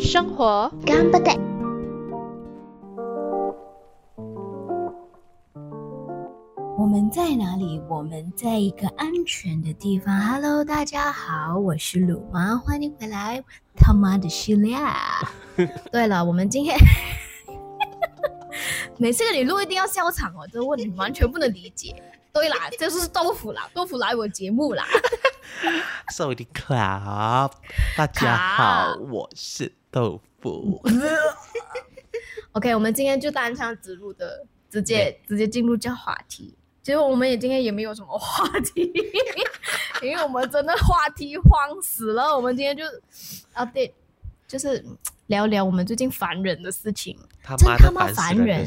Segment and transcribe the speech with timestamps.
[0.00, 1.32] 生活干不得。
[6.78, 7.82] 我们在哪里？
[7.88, 10.18] 我们在一个安全的地方。
[10.18, 13.42] Hello，大家好，我是鲁妈，欢迎回来。
[13.74, 14.76] 他妈的系列。
[15.92, 16.76] 对了，我们今天
[18.98, 21.94] 每次跟你录一定要笑场哦这个问题完全不能理解。
[22.32, 24.86] 对啦这就是豆腐啦豆腐来我节目啦。
[26.14, 27.52] So the club
[27.96, 30.82] 大家好我是豆腐。
[32.52, 36.56] Ok 我们今天就单枪直入的直接直接进入这话题。
[36.82, 38.92] 其实我们也今天也没有什么话题
[40.00, 42.84] 因为我们真的话题慌死了我们今天就
[43.52, 43.92] 啊对
[44.46, 44.84] 就是
[45.26, 47.16] 聊聊我们最近烦人的事情。
[47.42, 48.66] 他真他妈烦人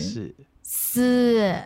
[0.64, 1.64] 是，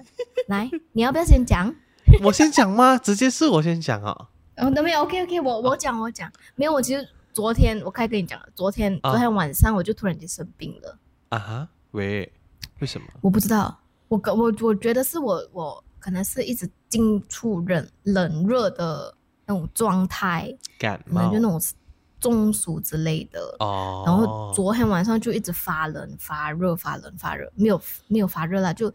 [0.47, 1.73] 来，你要不要先讲？
[2.23, 2.97] 我先讲吗？
[2.97, 4.27] 直接是我先讲哦。
[4.57, 10.97] 哦，都没有，OK OK，我我讲我讲，没有，我其实昨天我开始跟你讲了，昨天啊昨天晚上我就突然间生病了。
[11.29, 12.31] 啊哈，喂，
[12.79, 13.07] 为什么？
[13.21, 21.59] 我不知道，我个我我觉得是我我可能是一直进出冷冷热的那种状态，感冒就那种
[22.23, 23.39] 中暑之类的。
[23.59, 24.03] 哦。
[24.05, 28.91] 然后昨天晚上就一直发冷、发热、发冷、发热，没有没有发热啦，就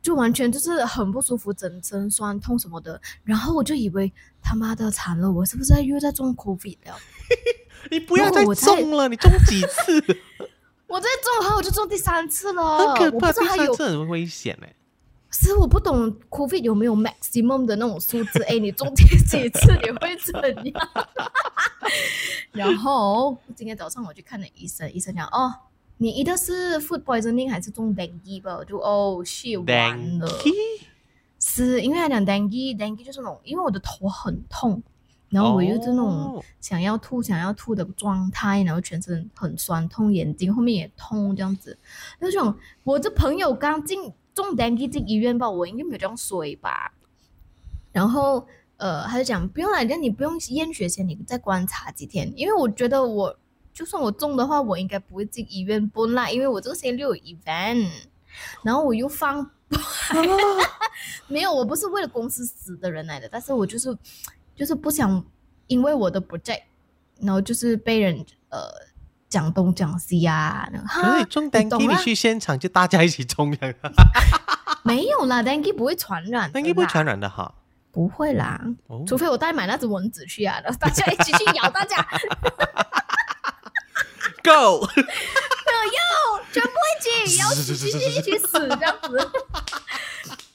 [0.00, 3.00] 就完全就是很不舒服，整身酸痛什么的。
[3.24, 6.96] 然后我就以为他妈的惨了，我是不是又在中 COVID 了？
[7.90, 10.00] 你不要再中了，你中几次？
[10.86, 14.72] 我在中，然后我就中第三次了，很可怕，我不知道有第三次很危险哎。
[15.34, 18.42] 是我不懂 COVID 有没有 maximum 的那种数字？
[18.44, 20.34] 哎，你中第几次你会怎
[20.66, 20.88] 样？
[22.52, 25.52] 然后今天早上我去看了医生，医生讲哦，
[25.98, 28.56] 你一定是 food poisoning 还是中 dengue 吧？
[28.56, 30.28] 我就哦，是完了
[31.38, 34.82] 是因为他讲 dengue，dengue 就是那种，因为我的头很痛，
[35.28, 41.76] 然后我又是那种哦想要吐、想要吐的状态，然后全身很酸痛，眼睛后面也痛，这样子。
[42.20, 42.54] 那种
[42.84, 46.94] 我这朋友刚进中 dengue 进医院吧，我应该没有这样衰吧。
[47.90, 48.46] 然后
[48.82, 53.38] 呃，他就讲不用来，那你不用验血前，你再观察几天，因为我觉得我
[53.72, 57.88] 就算我中的话，我应该不会进医院不啦，因为我这个星期六有 event，
[58.64, 59.48] 然后我又放。
[61.28, 63.96] 没有，我不是为了公司死的人来的，但是我就是
[64.54, 65.24] 就是不想
[65.68, 66.62] 因为我的 project，
[67.20, 68.60] 然后就是被人呃
[69.30, 70.68] 讲东讲西啊。
[70.72, 73.58] 然后哈可是中你懂 dengue，你啊去现场就大家一起中了
[74.84, 77.54] 没有啦，dengue 不会传染的啦，dengue 不会传染的哈。
[77.92, 81.96] 不会啦，哦除非我带买那只蚊子去啊，然后大家一起去咬大家，
[84.42, 84.86] Go，
[86.52, 89.30] 全部一起咬死，一起一起死这样子。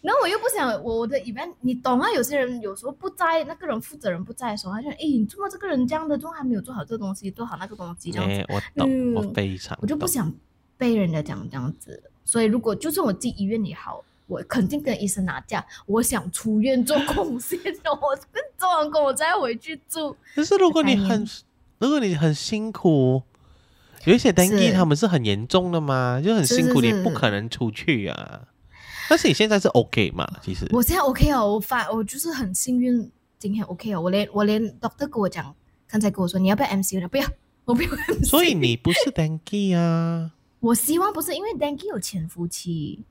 [0.01, 2.09] 然后我又不想我我的 event，你懂啊？
[2.11, 9.77] 有些人有时候不在，那个人负责人不在的时候，他就哎，你怎么这个人这样的，都还没有做好这个东西，做好那个东西这样子哎，，我懂，我嗯非常。
[9.81, 10.31] 我就不想
[10.77, 12.03] 被人家讲这样子。
[12.23, 17.59] 所以如果就算我进医院也好，我肯定跟医生拿假，我想出院做贡献，
[18.01, 18.15] 我
[18.57, 20.15] 做完工我再回去住。
[20.35, 21.27] 可是如果你很，
[21.79, 23.23] 如果你很辛苦，
[24.05, 28.41] 有一些 dengue 是他们是很严重的嘛，就很辛苦，你不可能出去啊。
[29.09, 30.27] 但是你现在是 OK 嘛？
[30.43, 33.09] 其实我现在 OK 哦，我发我就是很幸运，
[33.39, 35.55] 今天 OK 哦，我连我连 doctor 跟我讲，
[35.87, 37.25] 刚才跟我说你要不要 MCU 的，不要，
[37.63, 38.25] 我不要 MCU。
[38.25, 40.31] 所以你不是 dengue 啊？
[40.59, 43.05] 我希望不是因为 dengue 有潜伏期，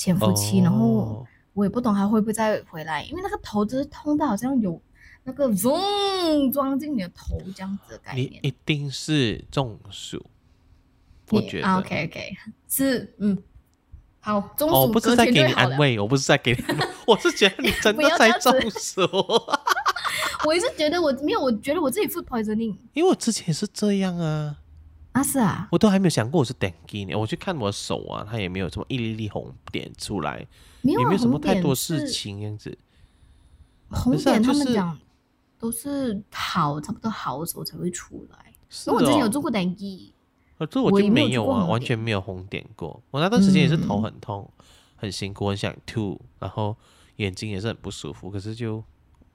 [0.00, 4.80] 潜伏期，然后哦我也不懂他会不会再回来，因为那个头就是痛到好像有
[5.24, 8.40] 那个嗡装进你的头这样子的概你。
[8.42, 10.24] 一定是中暑，
[11.28, 11.66] 我觉得。
[11.66, 12.34] 啊 OK OK
[12.66, 13.36] 是嗯，
[14.20, 15.76] 好，中暑、哦，不是在给你安。
[15.76, 16.64] 慰，我不是在给你，
[17.06, 19.02] 我是觉得你真 的在中暑。
[20.46, 24.56] 我一直觉得我没有，我觉得我自己 food poisoning 因为我之前也是这样啊，
[25.12, 27.16] 啊是啊，我都还没有想过我是 dengue 呢。
[27.16, 30.46] 我去看我的手啊，它也没有什么一粒粒红点出来，
[30.82, 32.76] 没有啊也没有什么太多事情样子。
[33.90, 34.98] 红点他就是们讲
[35.58, 38.54] 都是好，差不多好的时候才会出来。
[38.68, 40.12] 是因为我之前有哦做过 dengue，
[40.58, 43.02] 呃，这我就我也没有啊，完全没有红点过。
[43.10, 44.48] 我那段时间也是头嗯很痛，
[44.94, 46.76] 很辛苦，很想吐，然后
[47.16, 48.82] 眼睛也是很不舒服，可是就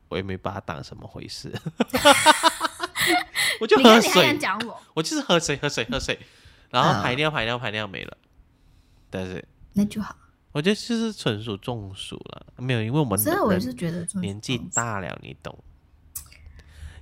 [0.07, 1.53] 我也没把它当什么回事，
[3.61, 6.19] 我就喝水你，讲我，我就是喝水，喝水，喝水，
[6.69, 8.17] 然后啊排尿，排尿，排尿没了。
[9.09, 10.15] 但是那就好。
[10.51, 15.57] 我觉得就是纯属中暑了，没有，因为我们真的我也是觉得年纪大了，你懂。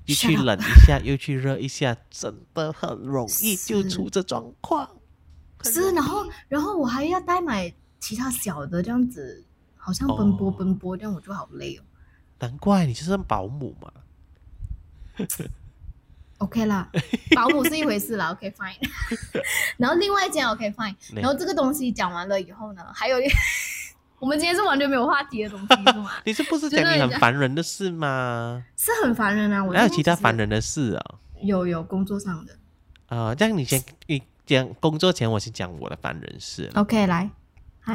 [0.06, 4.90] 一去冷一下，又去热一下，真的很容易就出这状况。
[5.58, 9.46] 很是，然后然后我还要带买其他小的这样子，
[9.78, 11.84] 好像奔波哦奔波，这样我就好累哦。
[12.40, 13.94] 难怪你就是保姆嘛。
[16.44, 16.90] OK 啦，
[17.36, 18.76] 保姆是一回事啦，OK fine。
[19.78, 23.26] 然后另外一间 OK fine，然后这个东西讲完了以后呢，还有一
[24.20, 26.12] 我们今天是完全没有话题的东西是吗？
[26.26, 28.64] 你是不是讲你很烦人的事吗？
[28.78, 31.16] 是很烦人啊，我还有其他烦人的事啊？
[31.42, 32.58] 有有工作上的。
[33.08, 36.70] 啊、这样你先你讲工作前，我先讲我的烦人事。
[36.74, 37.30] OK，来，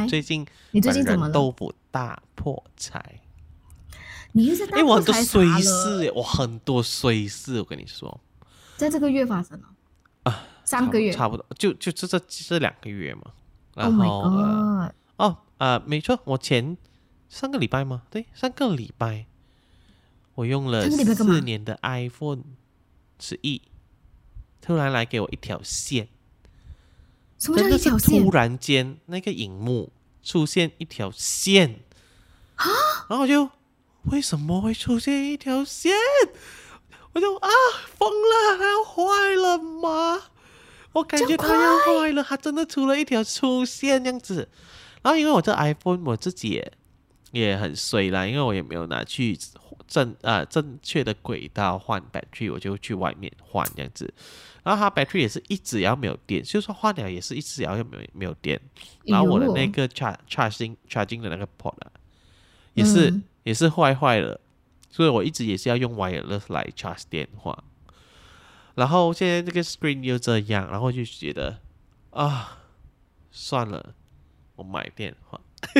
[0.08, 1.32] 最近哦你最近怎么了？
[1.32, 3.20] 豆腐大破财，
[4.32, 5.60] 你又在大因为我很多破财衰？
[5.62, 8.20] 事耶，我很多衰事，我跟你说，
[8.78, 9.68] 在这个月发生了
[10.22, 11.12] 啊，三个月。
[11.12, 13.32] 差不多，就就这这这两个月嘛。
[13.74, 14.94] 然 Oh 后、god！
[15.16, 16.76] 哦呃，没错，我前
[17.28, 18.04] 上个礼拜吗？
[18.10, 19.26] 对，上个礼拜
[20.36, 22.44] 我用了四年的 iPhone
[23.18, 23.60] 十一，
[24.60, 26.08] 突然来给我一条线，
[27.38, 28.30] 什么叫真的是一条线突？
[28.30, 29.92] 然间那个荧幕
[30.22, 31.80] 出现一条线
[32.54, 32.64] 啊
[33.08, 33.50] 然后我就
[34.04, 35.92] 为什么会出现一条线？
[37.12, 37.48] 我就啊
[37.96, 40.22] 疯了，它要坏了吗？
[40.92, 44.48] 我感觉它要坏了，它真的出了一条粗线这样子。
[45.02, 46.72] 然后因为我这 iPhone 我自己也
[47.32, 49.38] 也很衰啦，因为我也没有拿去
[49.86, 54.12] 正啊、正确的轨道换 battery，我就去外面换这样子。
[54.62, 58.60] 然后它 battery 也是一直要没有电，就是说换了也是一直要没有没有电。
[59.04, 61.90] 然后我的那个 charge charging charging 的那个 port 啊，
[62.74, 64.38] 也是、嗯也是坏坏了，
[64.90, 67.64] 所以我一直也是要用 wireless 来 charge 电话。
[68.74, 71.58] 然后现在这个 screen 又这样，然后就觉得
[72.10, 72.58] 啊，
[73.30, 73.94] 算了，
[74.56, 75.40] 我买电话。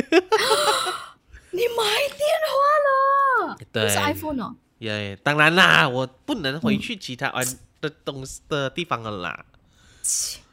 [1.51, 1.83] 你买
[2.17, 3.57] 电话了？
[3.71, 4.55] 对不是 iPhone 哦。
[4.77, 7.45] 也、当然啦，我不能回去其他玩
[7.81, 9.45] 的东西的地方了啦。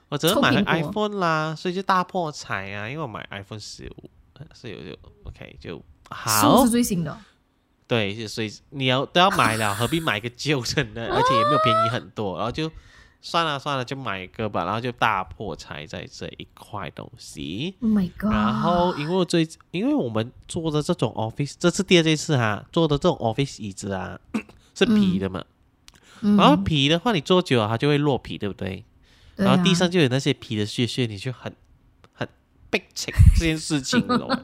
[0.09, 2.89] 我只能买 iPhone 啦，所以就大破财啊！
[2.89, 4.11] 因为我买 iPhone 十五，
[4.55, 6.71] 是有就 OK 就十好五是。
[6.71, 7.17] 最新的。
[7.89, 11.07] 对，所以你要都要买了，何必买个旧的呢？
[11.09, 12.71] 而且也没有便宜很多，然后就
[13.21, 17.77] 算了算了，就买一个吧，然后就大破财在这一块东西。
[17.81, 18.33] Oh my god！
[18.33, 24.19] 然后因为我最因为我们做的这种 office，这次第二这次哈，做的这种 office 椅子啊
[24.75, 25.45] 是皮的嘛，
[26.23, 28.85] 嗯，然后皮的话你坐久了它就会落皮，对不对？
[29.37, 31.55] 对啊然后地上就有那些皮的屑屑，你就很
[32.13, 32.27] 很
[32.69, 34.41] 被请这件事情，你懂吗？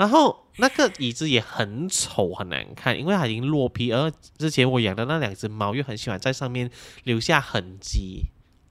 [0.00, 6.70] 然后那个椅子也很丑，很难看，因为它已经落皮，而之前我养的那两只猫又很喜欢在上面
[7.04, 8.24] 留下痕迹，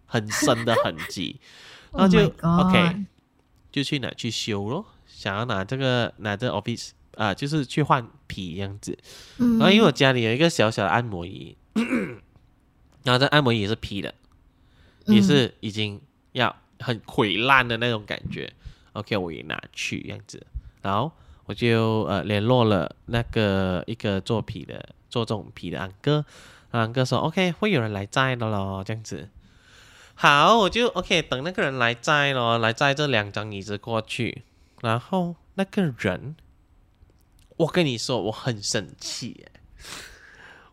[0.07, 1.39] 很深的痕迹，
[1.93, 3.05] 然后 Oh 就、OK，
[3.71, 8.97] 就去拿去修咯，想要拿这个拿这 office 啊、就是去换皮这样子。
[9.37, 11.55] 嗯，然后因为我家里有一个小小的按摩椅，
[13.05, 14.15] 然后这按摩椅也是皮的，
[15.05, 18.51] 也嗯是已经要很溃烂的那种感觉。
[18.93, 20.43] OK，我也拿去这样子，
[20.81, 21.11] 然后
[21.45, 26.25] 我就呃联络了那个一个做皮的做这种皮的安哥，
[26.71, 29.29] 然后安哥说 OK 会有人来载的咯，这样子。
[30.15, 34.43] 好，我就 OK 等那个人来载咯，来载这两张椅子过去，
[34.81, 36.35] 然后那个人，
[37.55, 39.51] 我跟你说我很生气耶，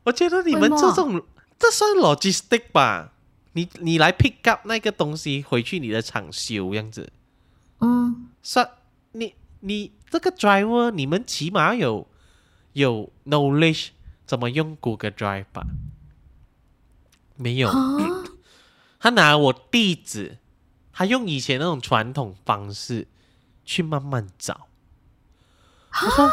[0.02, 1.22] 我觉得你们这种
[1.58, 3.12] 这算 logistic 吧？
[3.52, 7.10] 你你来 pick up 那个东西回去你的厂修这样子，
[7.78, 8.68] 嗯，算
[9.12, 12.06] 你你这个 driver 你们起码有
[12.72, 13.88] 有 knowledge
[14.26, 15.66] 怎么用 Google Drive 吧？
[17.36, 17.70] 没有，
[18.98, 20.38] 他拿我地址，
[20.92, 23.08] 他用以前那种传统方式
[23.64, 24.68] 去慢慢找。
[26.02, 26.30] 我说：“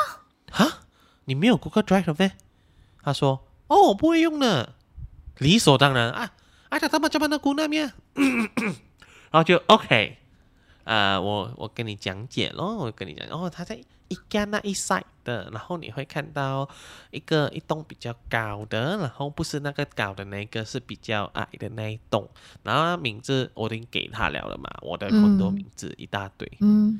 [0.51, 0.85] 啊，
[1.25, 2.37] 你没有 Google Drive 呗？”
[3.03, 4.75] 他说：“哦，我不会用的，
[5.37, 6.31] 理所当然啊！”
[6.69, 10.17] 哎、啊，他他妈这么到姑娘面， 然后就 OK。
[10.83, 16.67] 呃，我我跟你讲解咯，我跟你讲，哦，他在一家那一 side 的，然后你会看到
[17.11, 22.27] 一个一栋比较高的，然后不是那个高的那个，是比较矮的那一栋，
[22.63, 26.51] 然后名字我已经给他了了嘛，我的 condo 嗯名字一大堆。
[26.59, 26.99] 嗯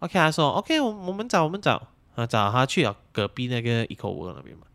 [0.00, 4.66] ，OK，他说 OK，我我们找我们找，啊找他去了隔壁那个 Eco World 那边嘛，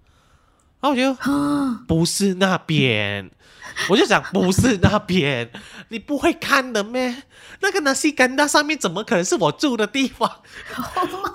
[0.81, 3.29] 然后我就啊，不是那边，
[3.87, 5.49] 我就想不是那边，
[5.89, 7.23] 你不会看的咩？
[7.61, 10.41] 那个纳西干达上面怎么可能是我住的地方？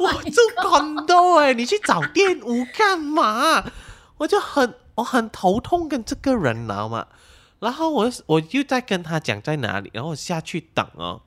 [0.00, 3.64] 我住 condo 哎、你去找店屋干嘛？
[4.18, 7.06] 我就很我很头痛跟这个人，你知道吗？
[7.60, 11.22] 然后我我就在跟他讲在哪里，然后我下去等哦，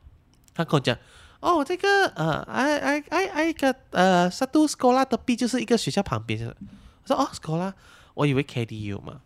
[0.53, 0.97] 他跟我讲。
[1.39, 6.45] 哦，这个呃，I I I I 个呃，satu sekolah tepi 就是一个学校旁边。
[6.45, 7.71] 我说哦，sekolah，
[8.19, 9.21] 我以为 KDU 嘛，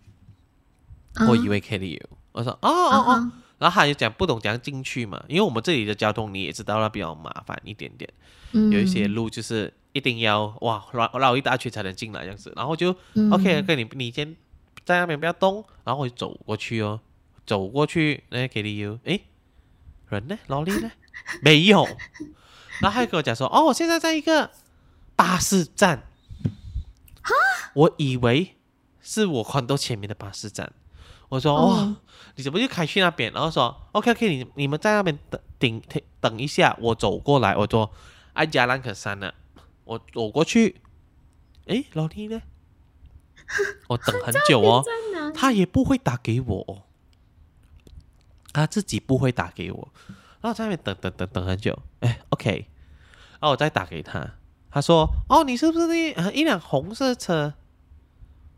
[1.28, 2.00] 我以为 KDU。
[2.32, 8.08] 我说哦哦哦，啊然后他就讲不懂怎样进去嘛，因为我们这里的交通你也知道了，比较麻烦一点点，
[8.52, 8.70] 嗯。
[8.72, 13.32] 有一些路就是一定要哇绕绕一大圈才能进来这样子，然后就、嗯。
[13.32, 14.36] OK，跟你你先
[14.86, 17.00] 在那边不要动，然后我就走过去哦，
[17.48, 19.22] 走过去那 KDU，诶，
[20.10, 20.38] 人呢？
[20.48, 20.92] 劳力呢？
[21.42, 21.84] 没有，
[22.80, 24.52] 然后他就跟我讲说，哦，我现在在一个
[25.16, 26.04] 巴士站，
[27.74, 28.56] 我以为
[29.04, 30.74] 是我看到前面的巴士站，
[31.30, 31.96] 我说哇、哦
[32.36, 33.32] 你怎么就开去那边？
[33.32, 37.56] 然后说 OK OK，你你们在那边等等等等一下，我走过来。
[37.56, 37.92] 我说
[38.34, 39.36] 哎，加兰可山了，
[39.84, 40.82] 我走过去。
[41.66, 42.42] 诶，老弟呢？
[43.88, 44.84] 我等很久哦，
[45.36, 46.82] 他也不会打给我哦，
[48.52, 49.90] 他自己不会打给我，
[50.42, 51.78] 然后在那边等等等等很久。
[52.00, 52.66] 哎，OK，
[53.34, 54.28] 然后我再打给他，
[54.72, 57.54] 他说哦，你是不是那呃一辆红色车？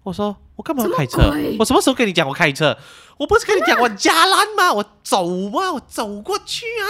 [0.06, 1.34] 我说我干嘛要开车？
[1.58, 2.78] 我什么时候跟你讲我开车？
[3.18, 4.72] 我不是跟你讲我加兰吗？
[4.72, 5.26] 我走
[5.58, 5.74] 啊？
[5.74, 6.86] 我走过去啊！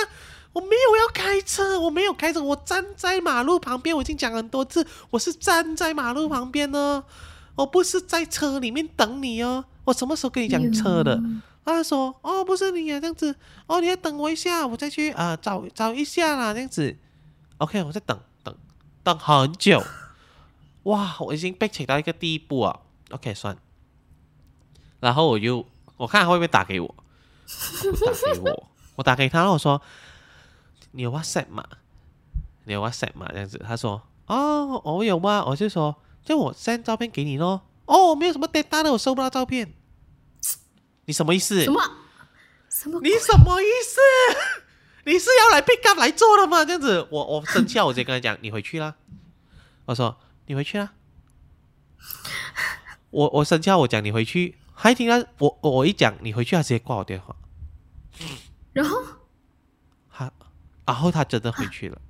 [0.52, 3.96] 我没有要开车，我没有开车，我站在马路旁边。
[3.96, 7.02] 我已经讲很多次，我是站在马路旁边呢，
[7.56, 9.64] 我不是在车里面等你哦。
[9.86, 11.18] 我什么时候跟你讲车的？
[11.64, 13.34] 他说哦，不是你啊，这样子
[13.66, 16.98] 哦，你要等我一下，我再去啊、呃找找一下啦，这样子。
[17.60, 18.54] OK，我在等等
[19.04, 19.82] 等很久，
[20.84, 22.82] 哇，我已经被请到一个地步啊。
[23.12, 23.58] OK，算。
[25.00, 25.66] 然后我就
[25.98, 26.96] 我看他会不会打给我，
[28.06, 29.82] 打给我， 我打给他，然后我说
[30.92, 31.64] 你有 WhatsApp 吗？
[32.64, 33.28] 你有 WhatsApp 吗？
[33.32, 35.44] 这样子，他说哦，我有吗？
[35.46, 37.62] 我就说就我 send 照片给你咯。
[37.86, 39.74] 哦，没有什么 data 的，我收不到照片。
[41.06, 41.64] 你什么意思？
[41.64, 41.80] 什么？
[42.68, 43.00] 什么？
[43.02, 44.02] 你什么意思？
[45.06, 46.66] 你是要来 pick up 来做的吗？
[46.66, 48.96] 这样子，我我生气了，我直接跟他讲，你回去啦。
[49.86, 50.94] 我说你回去啦。
[53.16, 57.34] 我我生气，我讲你回去，还听他我我我一讲你回去，他直接挂我电话。
[58.74, 59.02] 然后
[60.12, 60.30] 他
[60.86, 62.02] 然后他真的回去了。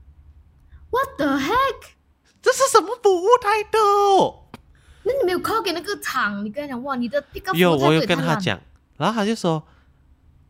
[0.90, 1.92] what the heck？
[2.42, 4.50] 这是什么服务态度？
[5.04, 6.44] 那你没有 call 给那个厂？
[6.44, 8.60] 你跟他讲哇，你的有，我有跟他讲，
[8.98, 9.64] 然后他就说，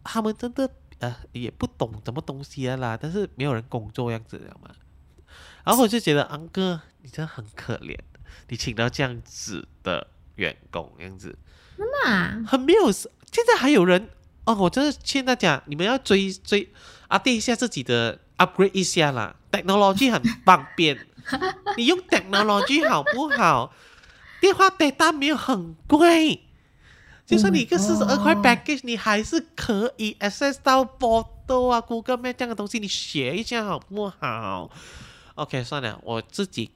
[0.06, 0.70] 他们真的
[1.00, 4.74] 呃也不懂什么东西的啦，但是没有人工作样子，知道吗？
[5.66, 8.00] 然后我就觉得，安哥，你真的很可怜，
[8.48, 11.38] 你请到这样子的员工，这样子
[11.78, 12.92] 那很没有。
[12.92, 14.10] 现在还有人
[14.46, 16.72] 哦，我真的劝大家，你们要追追
[17.10, 21.06] update 一下自己的 upgrade 一下啦，technology 很方便，
[21.76, 23.74] 你用 technology 好不好？
[24.40, 26.42] 电话 data 没有很贵，
[27.26, 34.70] 就算你一个 Oh 四十二块 package，你还是可以 access 到 photo 啊、Google Map 这样的东西，你学一下好不好
[35.34, 36.72] ？OK，算了，我自己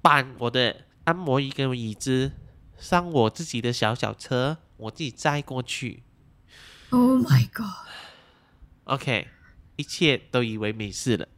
[0.00, 0.74] 搬我的
[1.04, 2.32] 按摩椅跟椅子
[2.80, 6.02] 上我自己的小小车，我自己载过去。
[6.88, 9.28] ，Oh my god！OK，
[9.76, 11.28] 一切都以为没事了。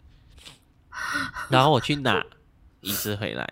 [1.51, 2.25] 然后我去拿
[2.81, 3.47] 椅子回来，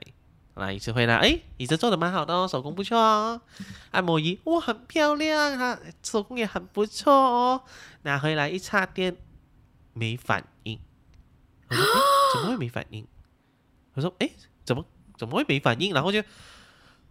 [0.54, 3.42] 拿椅子回来，哎，椅子做的蛮好的哦，手工不错哦。
[3.90, 7.64] 按摩椅哇，很漂亮啊，手工也很不错哦。
[8.02, 9.16] 拿回来一插电，
[9.92, 10.78] 没反应。
[11.68, 12.00] 我说，哎，
[12.32, 13.06] 怎么会没反应？
[13.94, 14.30] 我说，哎，
[14.64, 14.84] 怎么
[15.18, 15.92] 怎么会没反应？
[15.92, 16.22] 然后就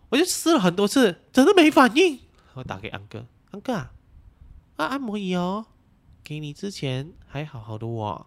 [0.10, 2.20] 我就试了很多次，真的没反应。
[2.54, 3.92] 我打给安哥，安哥啊，
[4.78, 5.66] 啊按摩椅哦。
[6.24, 8.26] 给你之前还好好的哦，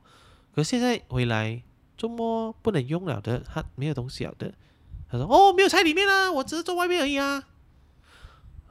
[0.55, 1.63] 可现在回来
[1.97, 4.53] 周末不能用了的，它没有东西了的。
[5.11, 7.45] 他说：“哦，没有拆里面啊，我只是坐外面而已啊。”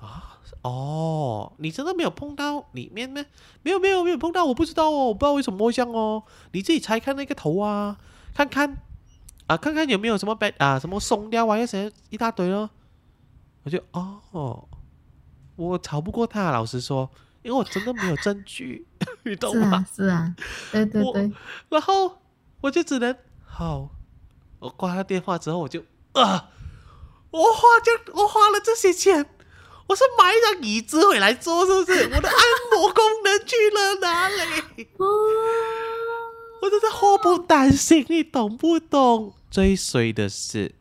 [0.01, 3.23] 啊，哦，你真的没有碰到里面吗？
[3.61, 6.23] 没有，没有，没有碰到，我不知道哦，我不知道为什么会这样哦。
[6.51, 7.97] 你自己拆开那个头啊，
[8.33, 8.77] 看看
[9.47, 12.69] 啊，看看有没有什么被啊什么松掉啊，那些一大堆哦。
[13.63, 14.67] 我就哦，
[15.55, 17.09] 我吵不过他，老实说，
[17.43, 18.87] 因为我真的没有证据，
[19.23, 19.85] 你懂吗？
[19.95, 20.33] 是啊，
[20.71, 21.31] 对对我对，
[21.69, 22.21] 然后
[22.61, 23.15] 我就只能
[23.45, 23.89] 好，
[24.59, 25.81] 我挂了电话之后，我就
[26.13, 26.49] 啊，
[27.29, 29.25] 我花就我花了这些钱，
[29.87, 32.03] 我是买一张椅子回来坐，是不是？
[32.05, 32.37] 我的按
[32.73, 34.87] 摩功能去了哪里？
[34.97, 35.05] 哦，
[36.63, 39.35] 我真的祸不单行，你懂不懂？
[39.51, 40.73] 最衰的是，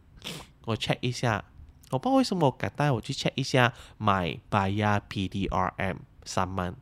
[0.66, 1.44] 我 check 一下，
[1.90, 6.74] 我不知道为什么我敢带我去 check 一下买 Baya PDRM 三万，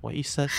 [0.00, 0.48] 我一生。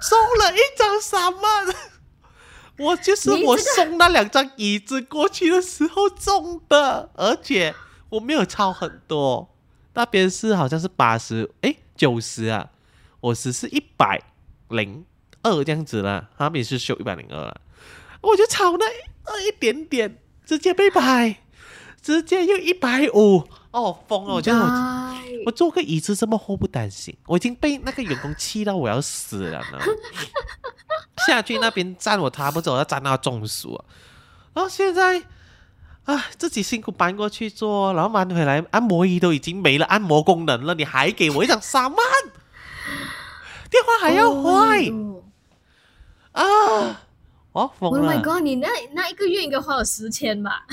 [0.00, 1.74] 中了一张三万，
[2.78, 7.74] 我就是我送那两张椅子过去的时候中的，而且
[8.08, 9.54] 我没有超很多，
[9.92, 12.70] 那边是好像是八十，诶，九十啊，
[13.20, 14.22] 我只是一百
[14.68, 15.04] 零
[15.42, 17.60] 二这样子了，他们也是修一百零二了，
[18.22, 18.86] 我就炒那
[19.24, 21.42] 呃一点点，直接被拍，
[22.02, 24.34] 直接又一百五，哦疯了！
[24.34, 24.60] 我觉得
[25.44, 29.78] 我坐个椅子这么祸不单行，我已经被那个员工气到我要死了呢。
[31.26, 33.84] 下去那边站，我他不走，要站到中暑啊。
[34.54, 35.22] 然后现在
[36.04, 41.96] 啊，自己辛苦搬过去坐，然后搬回来，按摩椅都已经没了按摩功能了，你还给我一张三万，
[43.70, 45.22] 电话还要坏、哦
[46.32, 47.02] 啊！
[47.52, 48.40] 我疯 Oh 了 my god！
[48.42, 50.64] 你那那一个月应该花了十千吧？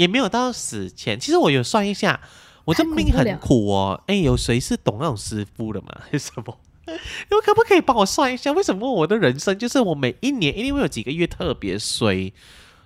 [0.00, 1.20] 也没有到死前。
[1.20, 2.18] 其实我有算一下，
[2.64, 4.02] 我这命很苦哦。
[4.06, 5.88] 哎，有谁是懂那种师傅的吗？
[6.10, 6.58] 还是什么？
[6.86, 12.32] 你们可不可以帮我算一下，为什么我的人生就是我每一年一定会有几个月特别衰，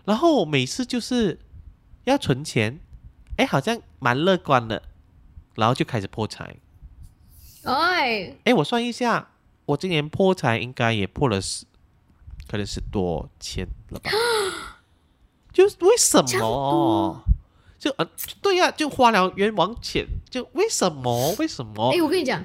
[0.04, 1.38] 然后我每次就是
[2.02, 2.80] 要存钱，
[3.36, 4.82] 哎，好像蛮乐观的，
[5.54, 6.56] 然后就开始破财。
[7.62, 9.28] 哎，哎，我算一下，
[9.66, 11.64] 我今年破财应该也破了十，
[12.48, 14.10] 可能是多千了吧？
[15.54, 17.24] 就是为什么多？
[17.78, 18.10] 就呃，
[18.42, 21.32] 对呀、就花了冤枉钱，就为什么？
[21.38, 21.92] 为什么？
[21.94, 22.44] 哎，我跟你讲，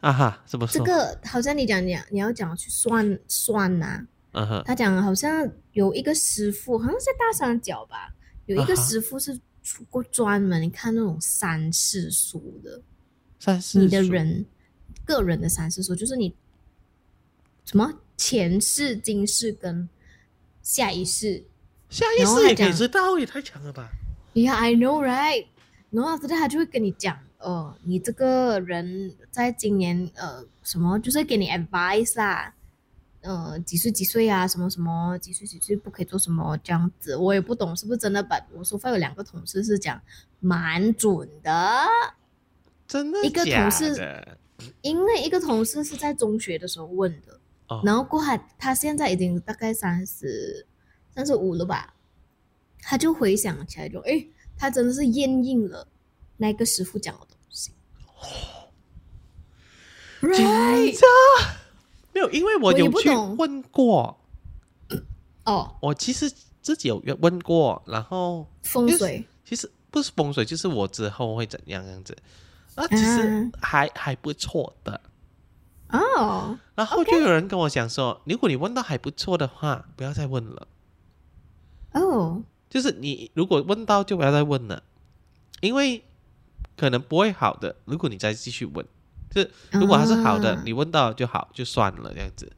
[0.00, 0.78] 啊哈，怎么说？
[0.78, 8.12] 这个好像你讲你你要讲去算算呐、嗯哼，他讲好像有一个师傅，好像是在大三角吧，
[8.46, 12.82] 有一个师傅是出过专门看那种三世书的，
[13.38, 14.44] 三世你的人
[15.06, 16.34] 个人的三世书，就是你
[17.64, 19.88] 什么前世、今世跟
[20.60, 21.44] 下一世。
[21.90, 23.90] 下意识也可以知道，也太强了吧
[24.32, 25.46] ？Yeah, I know, right?
[25.90, 32.54] 然后 after that 他就会跟你讲，呃，你这个人在今年呃什么，就是给你 advice 啦，
[33.22, 38.38] 呃几岁几岁啊，什么什么几岁几岁不可以做什么这样子，我也不懂是不是真的吧？
[38.54, 40.00] 我说发有两个同事是讲
[40.38, 41.84] 蛮准的，
[42.86, 44.38] 真的一个同事
[44.82, 50.64] 因为一个同事是在中学的时候问的，哦然后过后他他现在已经大概三十
[51.20, 51.92] 三十五了吧，
[52.80, 55.86] 他就回想起来就，诶，他真的是验应了
[56.38, 57.72] 那个师傅讲的东西。
[60.22, 60.98] 紧 Right？
[62.14, 64.18] 没有，因为我有去问过，
[65.44, 72.16] 哦，我其实自己有问过，然后风水其实不是风水，就是我之后会怎样样子。
[72.76, 74.98] 啊，其实嗯还、还不错的。
[75.90, 80.66] 哦，然后就有人跟我讲说如果你问到还不错的话，不要再问了。
[81.92, 84.82] 哦，就是你如果问到就不要再问了，
[85.60, 86.02] 因为
[86.76, 87.76] 可能不会好的。
[87.84, 88.86] 如果你再继续问，
[89.30, 92.50] 就是如果还是好的，啊你问到就好，就算了这样子。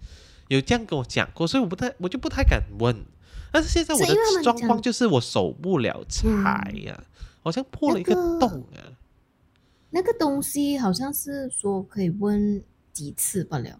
[0.49, 2.95] 有这样跟我讲过，所以我不太，我就不太敢问。
[3.51, 7.05] 但是现在我的状况就是我守不了财呀、
[7.42, 8.92] 好像破了一个洞啊。
[9.90, 13.79] 那个东西好像是说可以问几次罢了，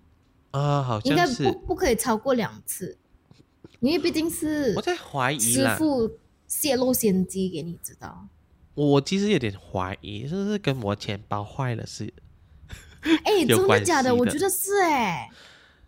[0.51, 2.97] 啊，好应该像是不不可以超过两次，
[3.83, 5.75] 因为毕竟是我在怀疑师啦。
[5.77, 6.09] 傅
[6.47, 8.29] 泄露先机给你知道。
[8.75, 12.13] 我其实有点怀疑，是不是跟我钱包坏了是？
[13.25, 14.11] 哎，有真的假的？
[14.11, 15.29] 系的我觉得是哎、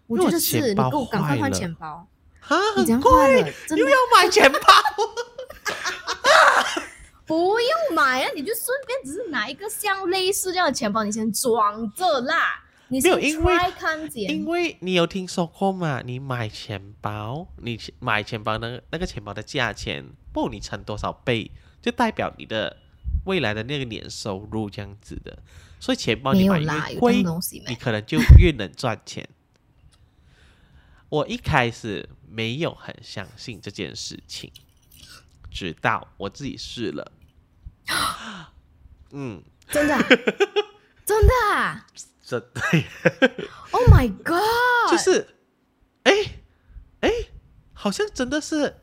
[0.08, 2.08] 我因为我觉得是，你给我赶快换了钱包，
[2.40, 4.58] 啊，你这样很贵坏了，真的又要买钱包。
[7.24, 12.63] 不用买啊，你就顺便只是拿一个像类似这样的钱包，你先装着啦。
[12.94, 13.54] 你先没有因为
[14.14, 16.00] 因，为你有听说过吗？
[16.04, 21.50] 你买钱包，你买钱包那个那个钱包的价钱，不你乘多少倍，
[21.82, 22.76] 就代表你的
[23.24, 25.36] 未来的那个年收入这样子的。
[25.80, 27.24] 所以钱包你买越贵？
[27.66, 29.28] 你可能就越能赚钱。
[31.08, 34.52] 我一开始没有很相信这件事情，
[35.50, 37.10] 直到我自己试了。
[39.10, 40.08] 嗯， 真的啊、
[41.04, 41.86] 真的啊
[42.26, 42.86] 这对
[43.70, 44.90] ，！Oh my god！
[44.90, 45.36] 就是，
[46.04, 46.12] 哎
[47.00, 47.10] 哎，
[47.74, 48.80] 好像真的是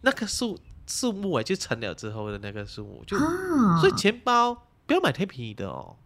[0.00, 5.98] 那棵树树木哎，就成了之后的那个树木，就、啊，所以钱包不要买太便宜的哦。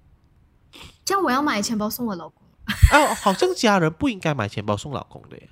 [1.05, 2.43] 这样我要买钱包送我老公。
[2.93, 5.49] 哦，好像家人不应该买钱包送老公的耶，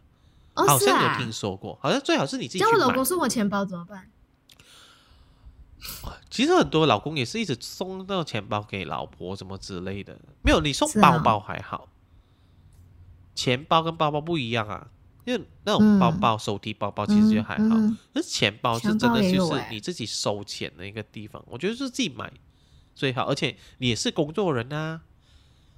[0.55, 3.05] 哦，好像有听说过，好像最好是你自己去买这样我老公。
[3.05, 4.11] 送我钱包怎么办？
[6.33, 11.91] 其实很多老公也是一直送那种钱包给老婆什么之类的，没有你送包包还好，
[13.35, 14.89] 钱包跟包包不一样啊，
[15.27, 16.19] 因为那种包嗯。
[16.19, 17.99] 包、手提包包其实就还好，嗯嗯。
[18.15, 22.33] 可是钱包是真的就是你自己收钱的一个地方，我觉得是自己买
[22.95, 25.03] 最好，而且你也是工作人啊。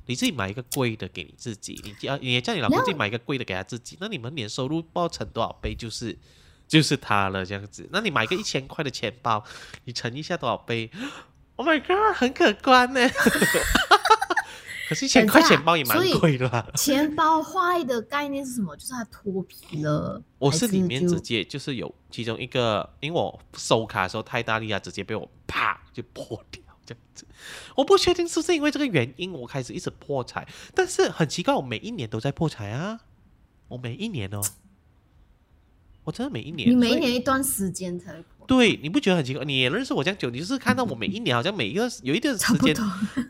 [0.06, 6.18] 你自己买一个贵的给你自己，你叫你也叫你老公自己买一个贵的给他自己，那你们年收入不知道乘多少倍，就是
[6.66, 7.88] 就是它了这样子。
[7.92, 9.44] 那你买个一千块的钱包，
[9.84, 10.90] 你乘一下多少杯？
[11.56, 13.00] Oh my god，很可观呢。
[14.88, 16.66] 可是一千块钱包也蛮贵的啦。
[16.74, 18.76] 钱包坏的概念是什么？
[18.76, 20.20] 就是它脱皮了。
[20.38, 27.24] 我是里面直接就是有其中一个，因为我收卡的时候太大力啊，直接被我啪就破掉这样子。
[27.76, 32.98] 我不确定是不是因为这个原因，我开始一直破财，但是很奇怪，我每一年都在破财啊，
[33.68, 34.42] 我每一年哦。
[36.04, 39.42] 我真的每一年，你每一年一段时间才对，你不觉得很奇怪？
[39.44, 42.76] 你也认识我这样久，你就是看到我每一年好像每一个有一段时间。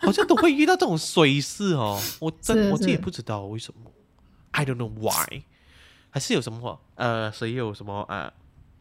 [0.01, 2.01] 好像都会遇到这种水事哦。
[2.19, 3.91] 我真我自己也不知道为什么
[4.51, 5.43] ，I don't know why，
[6.11, 8.33] 还是有什么呃，谁有什么呃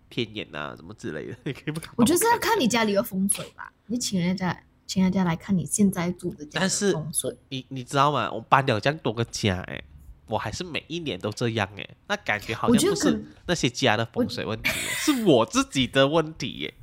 [0.10, 7.38] 天眼啊什么之类的， 你可以不可以帮我觉得是要看看你家里的风水吧，你请人家请人家来看你现在住的家的但是风水。
[7.50, 8.32] 你你知道吗？
[8.32, 9.84] 我搬了这样多个家，哎，
[10.34, 16.74] 我还是每一年都这样，哎，那感觉好像不是那些家的风水问题， 是我自己的问题耶。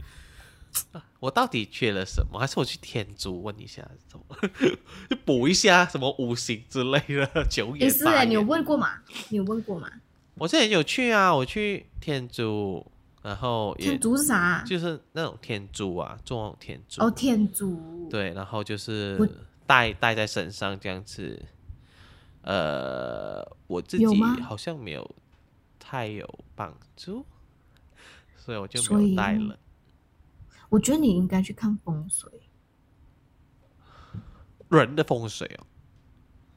[1.19, 2.39] 我到底缺了什么？
[2.39, 4.25] 还是我去天珠问一下，什么
[5.11, 8.41] 就 补一下什么五行之类的九也是哎，你有。
[8.43, 9.03] 问过吗？
[9.31, 9.91] 你有问过吗？
[10.37, 12.87] 我之前有去啊，我去天珠，
[13.21, 14.63] 然后天竺是啥？
[14.65, 17.03] 就是那种天珠啊，做那种天珠。
[17.03, 19.27] 哦，天竺。，对，然后就是我
[19.67, 21.43] 戴戴在身上这样子。
[22.43, 24.07] 呃，我自己
[24.43, 25.15] 好像没有
[25.79, 27.25] 太有帮助，
[28.37, 29.59] 所以我就没有带了。
[30.69, 32.31] 我觉得你应该去看风水。
[34.69, 35.67] 人的风水哦，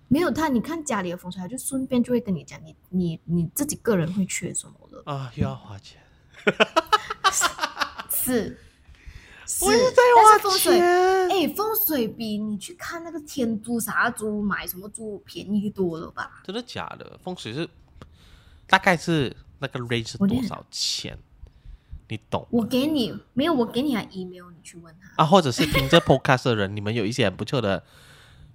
[0.07, 5.01] 没有他，你看家里的风水，他就顺便就会跟你讲，你你你自己个人会缺什么了。
[5.05, 5.99] 啊，又要花钱，
[8.11, 8.55] 是，
[9.45, 11.29] 是，我一直在但花是风水，钱。
[11.29, 16.41] 哎，风水比你去看那个天珠啥珠买什么珠便宜多了吧？
[16.43, 17.19] 真的假的？
[17.23, 17.67] 风水是
[18.67, 21.17] 大概是那个 range 是多少钱？
[22.09, 22.63] 你懂我？
[22.65, 25.23] 给你没有，我给你他 email，你去问他。
[25.23, 27.81] 啊，或者是听这 podcast 的人，你们有一些很不错的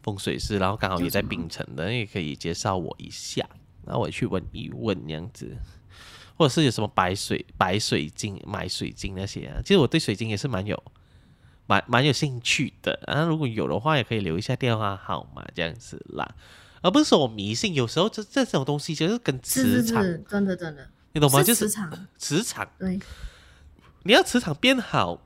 [0.02, 3.48] 风水师，然后刚好也在叫什么槟城的，也可以介绍我一下，
[3.84, 5.56] 然后我去问一问这样子，
[6.38, 10.80] 或者是有什么白水白水晶、买水晶那些啊，其实我对水晶也是蛮有
[11.66, 16.36] 蛮蛮有兴趣的啊，如果有的话，也可以留一下电话号码这样子啦，
[16.80, 21.42] 而不是说我迷信，有时候这这种东西就是跟磁场，是是，真的真的，你懂吗？
[21.42, 22.70] 就是磁场，磁场。
[22.78, 23.00] 对，
[24.04, 25.20] 你要磁场变好，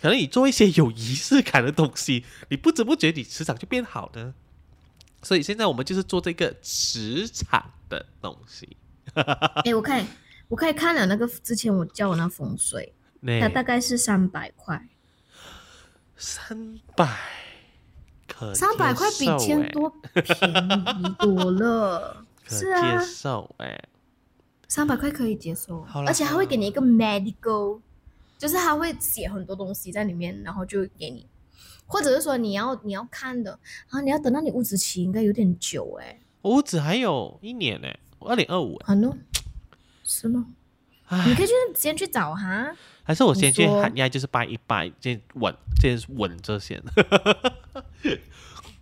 [0.00, 4.32] 可能你做一些有仪式感的东西，你不知不觉你磁场就变好了。
[5.22, 8.76] 所以现在我们就是做这个磁场的东西。
[9.14, 10.06] 哎，我看
[10.48, 12.94] 我可以看了那个之前我叫我那风水，
[13.40, 14.88] 它大概是三百块，
[16.16, 17.16] 三百，
[18.28, 20.50] 可三百块比千欸多便
[21.00, 22.24] 宜多了。
[22.48, 23.88] 是啊接，受哎、
[24.68, 27.80] 三百块可以接受而且还会给你一个 medical，
[28.38, 31.26] 就是他会写很多东西在里面，然后就给你，
[31.86, 33.50] 或者是说你要你要看的
[33.90, 37.88] 然后，你要等到你五子期应该有点久哎、我只还有一年呢、
[38.20, 38.76] 二零二五。
[38.84, 39.12] 啊 no，
[40.06, 40.46] 是吗？
[41.26, 46.82] 你，可以去先去找哈，还是我先去喊呀，就是拜一拜，先稳，先稳这 先，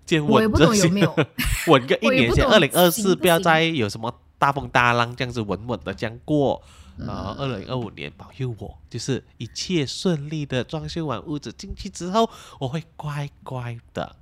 [0.07, 1.17] 先我也不稳这些懂有没有，
[1.73, 6.63] 稳个一年先，二零二四不要行再有什么大风大浪这样子稳稳的这样过。
[6.99, 7.07] 嗯。
[7.07, 14.17] 然后二零二五年保佑我，就是一切顺利的装修完屋子进去之后，我会乖乖的。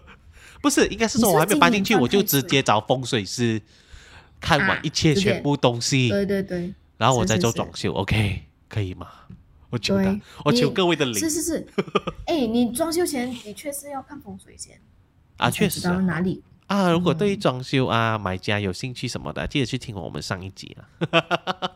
[0.60, 3.62] 不是，应该是我还没有搬进去，我就直接找风水师
[4.40, 7.92] 看完啊一切全部东西，对对对，然后我再做装修。
[7.92, 9.08] OK，可以吗？
[9.70, 11.14] 我求他，我求各位的灵。
[11.14, 11.66] 是是是，
[12.26, 14.80] 哎、你装修前的确是要看风水先
[15.36, 16.42] 啊，确实哪里。
[16.68, 20.84] 啊，如果对于嗯装修啊、买家有兴趣什么的，记得去听我们上一集啊。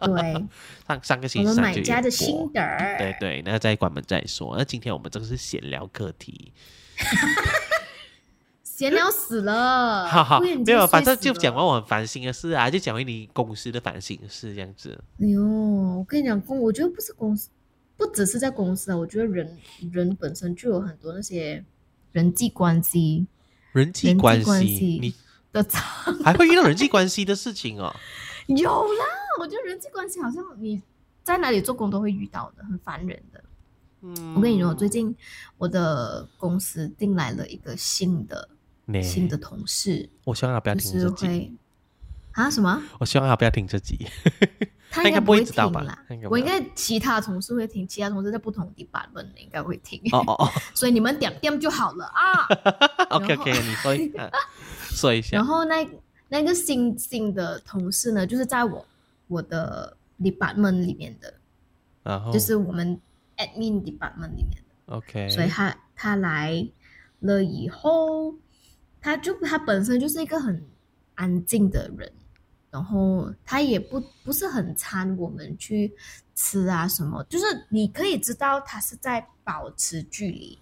[0.01, 0.33] 对，
[0.87, 2.61] 上上个星期我们买家的心得，
[2.99, 4.55] 对对，那再关门再说。
[4.57, 6.53] 那今天我们这个是闲聊课题，
[8.75, 14.99] 闲聊死了，哈哈，不然你没有，反正就讲完我很烦心的事啊，就讲回你公司的烦心的事这样子。
[15.21, 17.51] 哎呦，我跟你讲，公，我觉得不是公司，
[17.99, 19.59] 不只是在公司啊，我觉得人
[19.93, 21.63] 人本身就有很多那些
[22.13, 23.27] 人际关系
[23.73, 25.15] 人际关系，你
[25.53, 26.11] 的差。
[26.25, 27.95] 还会遇到人际关系的事情哦。
[28.49, 29.05] 有啦，
[29.39, 30.81] 我觉得人际关系好像你
[31.23, 33.45] 在哪里做工都会遇到的，很烦人的。
[34.01, 35.15] 嗯，我跟你说，最近
[35.59, 38.57] 我的公司订来了一个新的呢
[39.01, 41.53] 新的同事，我希望他不要就是听这集，会
[42.33, 42.83] 啊什么？
[42.99, 44.07] 我希望他不要听这集。
[44.91, 49.99] 他 他应该不会听啦我应该其他同事会听，其他同事在不同地板问的应该会听。
[50.13, 52.47] 哦哦哦 所以你们点点就好了啊。
[53.17, 54.31] OK OK，你说一下，
[54.91, 55.47] 说一下然。
[55.47, 55.89] 后那
[56.29, 58.85] 那个新新的同事呢，就是在我
[59.29, 61.33] 我的 department 里面的，
[62.03, 63.01] 然后就是我们
[63.39, 64.95] admin department 里面的。
[64.97, 66.67] OK，所以他他来
[67.21, 68.35] 了以后，
[69.03, 70.65] 他就他本身就是一个很
[71.17, 72.11] 安静的人，
[72.71, 75.93] 然后他也不不是很掺我们去
[76.35, 80.59] 吃啊什么，就是你可以知道他是在保持距离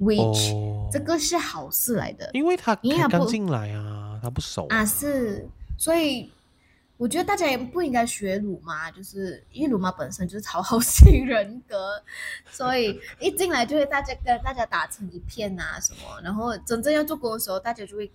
[0.00, 0.88] ，which、哦。
[0.92, 6.30] 这个是好事来的因为他因为他不进来啊，他不熟啊，是，所以
[6.98, 12.02] 我觉得大家也不应该学鲁妈，就是因为鲁妈本身就是讨好型人格，
[12.50, 18.10] 所以 一进来就会大家跟大家打成一片啊什么，然后真正要做工的时候，大家就会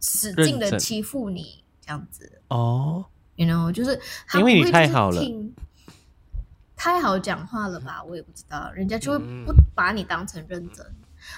[0.00, 3.04] 使劲的欺负你这样子哦
[3.36, 5.54] ，，you know，就是他因为你不会就是太好了听
[6.76, 8.02] 太好讲话了吧？
[8.04, 10.86] 我也不知道，人家就会嗯不把你当成认真。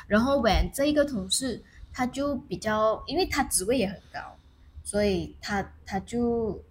[0.06, 1.60] 然后 when 这一个同事
[1.92, 4.20] 他就比较，因为他职位也很高，
[4.82, 6.62] 所以他他就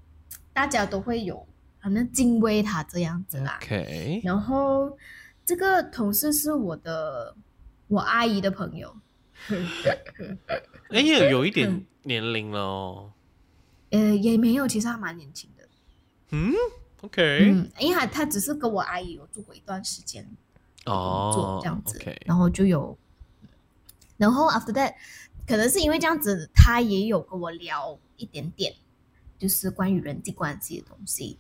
[0.54, 1.47] 大家都会有
[1.80, 3.60] 好像敬畏他这样子啦。
[3.62, 4.97] OK，然后
[5.45, 7.36] 这个同事是我的
[7.88, 8.95] 我阿姨的朋友，
[10.89, 13.13] 哎呀，有一嗯点年龄了哦。
[13.89, 15.67] 呃，也没有，其实他蛮年轻的。
[16.30, 16.54] 嗯
[17.02, 20.26] ，OK，嗯，因为他他只是跟我阿姨有住过一段时间
[20.86, 22.97] 哦，这样子然后就有，
[24.15, 24.93] 然后 after that，
[25.47, 28.73] 可能是因为这样子，他也有跟我聊一点点，
[29.38, 31.38] 就是关于人际关系的东西，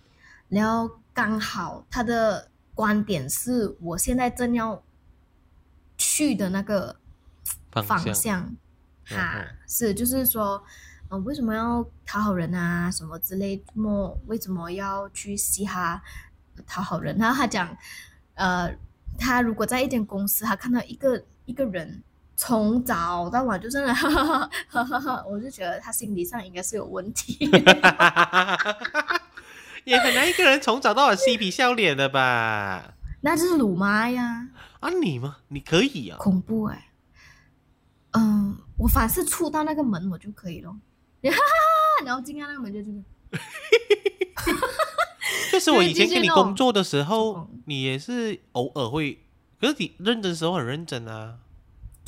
[0.49, 4.83] 然后刚好他的观点是我现在正要
[5.97, 6.95] 去的那个
[7.71, 8.55] 方方向。
[9.03, 10.63] 哈，是就是说，
[11.09, 16.01] 呃，为什么要讨好人啊，什么之类，怎么为什么要去嘻哈
[16.65, 17.17] 讨好人？
[17.17, 17.75] 然后他讲，
[18.35, 18.73] 呃，
[19.17, 22.01] 他如果在一间公司，他看到一个一个人
[22.43, 27.37] 从早到晚就真的哈哈哈哈哈哈， 我就觉得他心理上应该是有问题。
[29.85, 32.95] 也很难一个人从早到晚嬉皮笑脸的吧？
[33.21, 34.47] 那就是鲁妈呀，
[34.79, 35.37] 啊，你吗？
[35.49, 36.87] 你可以啊，恐怖哎、
[38.13, 40.75] 嗯，我凡是触到那个门我就可以了，
[42.03, 42.97] 然后进到那个门就这个。
[45.51, 49.19] 就是我以前跟你工作的时候嗯，你也是偶尔会，
[49.59, 51.37] 可是你认真的时候很认真啊。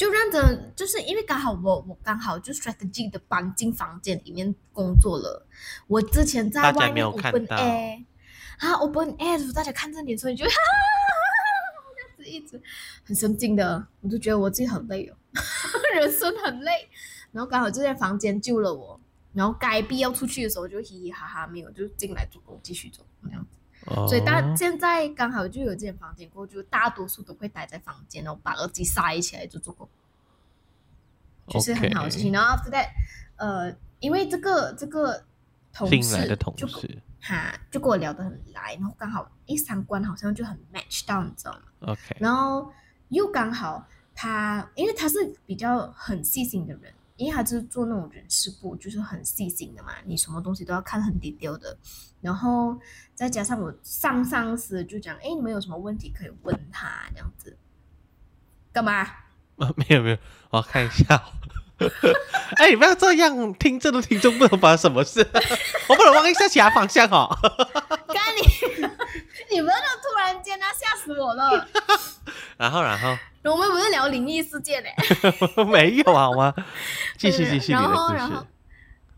[0.04, 5.48] 就让着，就是因为刚好我我刚好就 strategy 的搬进房间里面工作了。
[5.88, 8.04] 我之前在外面 open air
[8.58, 12.62] 啊 open air 的时候，大家看着你的时候，你就哈哈哈这样子一直
[13.06, 15.16] 很神经的，我就觉得我自己很累哦，
[15.96, 16.90] 人生很累。
[17.32, 19.00] 然后刚好这间房间救了我，
[19.32, 23.58] 然后该必要出去的时候就嘻嘻哈哈，没有就进来做工继续做这样子。
[23.86, 29.88] 哦所以大现在刚好就有这间房间过后，就大多数都会待在房间，然后把耳机塞起来就做工，
[31.48, 32.32] 就是很好的事情。
[32.32, 32.88] 然后 after that，
[33.36, 35.24] 呃，因为这个这个
[35.74, 42.72] 同事就事哈就跟我聊得很来，然后刚好一三观好像就很 match 到，你知道吗？，OK，然后
[43.10, 46.94] 又刚好他，因为他是比较很细心的人，
[47.24, 51.78] 因为他就是做那种人事部，就是很细心的嘛，你什么东西都要看很滴丢的。
[52.22, 52.78] 然后
[53.16, 57.58] 再加上我上上司就讲，哎，你们有什么问题可以问他这样子。
[58.72, 59.02] 干嘛？
[59.58, 60.18] 啊，没有没有，
[60.50, 61.24] 我要看一下。
[62.58, 65.20] 哎，你不要这样，听着的听众不懂发生什么事，
[65.90, 67.28] 我不能望一下其他方向哦。
[69.54, 69.60] 干你！
[69.60, 71.68] 你们都突然间啊，吓死我了！
[72.58, 74.90] 然后然后我们不是聊灵异事件呢、
[75.72, 76.54] 没有好吗？
[77.18, 78.48] 继续继续你然后然后事。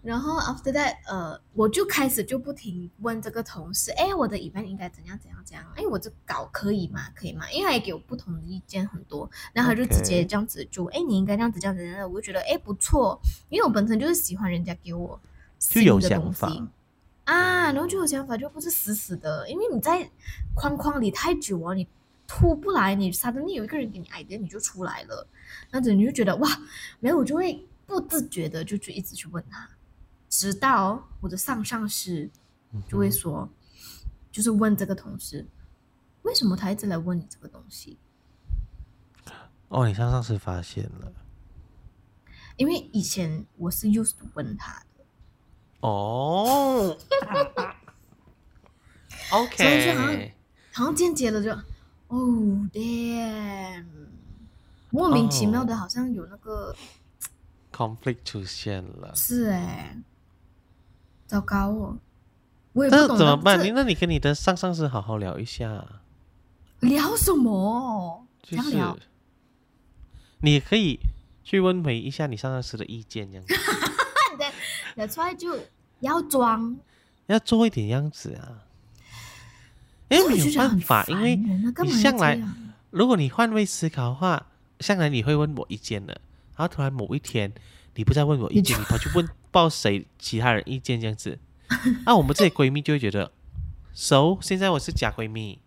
[0.02, 5.66] 然后 after that，呃，我就开始就不停问这个同事，哎，我的 event 应该怎样怎样怎样？
[5.76, 7.08] 哎，我这稿可以吗？
[7.16, 7.50] 可以吗？
[7.52, 13.20] 因为他也给我不同的意见很多，然后他就直接这样子就，哎，你应该这样子这样子我就觉得哎不错，
[13.50, 15.20] 因为我本身就是喜欢人家给我
[15.60, 16.64] 就有新的东想法西
[17.26, 20.10] 啊，然后就有想法，就不是死死的，因为你在
[20.56, 21.88] 框框里太久啊，你
[22.28, 25.28] 出不来，你 suddenly 有一个人给你 idea，你就出来了，
[25.72, 26.50] 那子你就觉得哇，
[27.00, 29.70] 没有我就会不自觉的就去一直去问他，
[30.30, 32.30] 直到我的上上司
[32.88, 33.50] 就会说，
[34.32, 35.46] 就是问这个同事，
[36.22, 37.98] 为什么他一直来问你这个东西？
[39.70, 41.12] 哦，你上上次发现了。
[42.58, 44.82] 因为以前我是 used to 问他
[45.82, 46.98] 的，哦。
[49.56, 50.34] 所以就好像 OK，
[50.72, 51.52] 好像间接的就，
[52.08, 52.18] 哦
[52.72, 53.86] damn，
[54.92, 56.74] 莫名其妙的，好像有那个、
[57.74, 59.98] conflict 出现了，是哎、
[61.26, 61.98] 糟糕哦，
[62.74, 63.62] 我也不懂得怎么办？
[63.64, 65.86] 你那你跟你的上上司好好聊一下，
[66.82, 68.26] 聊什么？
[68.44, 68.96] 就是聊？
[70.42, 71.00] 你可以
[71.44, 73.56] 去问回一下你上上司的意见，这样子
[74.96, 75.58] 那出来就
[76.00, 76.78] 要装，
[77.28, 78.64] 要做一点样子啊。
[80.10, 82.40] 因为没有办法，因为你向来
[82.92, 84.46] 如果你换位思考的话，
[84.80, 86.14] 向来你会问我意见的，
[86.56, 87.52] 然后突然某一天
[87.96, 91.40] 你不再问我意见，你你跑去问报谁其他人意见这样子，
[92.06, 93.32] 那 我们这些闺蜜就会觉得
[93.94, 95.60] ，so 现在我是假闺蜜，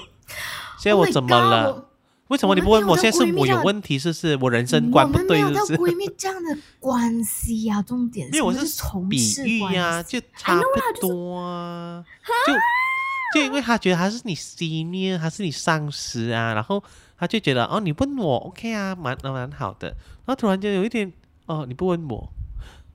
[0.78, 1.72] 现在 Oh 我怎么了？
[1.72, 1.89] 我
[2.30, 2.96] 为什么你不问我？
[2.96, 4.36] 现在是我有问题，是不是？
[4.40, 5.92] 我人生观不对，们没有到是不是？
[5.92, 12.04] 闺蜜这样的关系呀、重点没有，我是从比喻呀、系就差不多啊，
[12.46, 16.82] 就就因为他觉得他是你 senior，他是你上司啊，然后
[17.18, 21.12] 他就觉得哦，你问我 OK 啊，蛮蛮好的，然后突然间有一点
[21.46, 22.32] 哦，你不问我，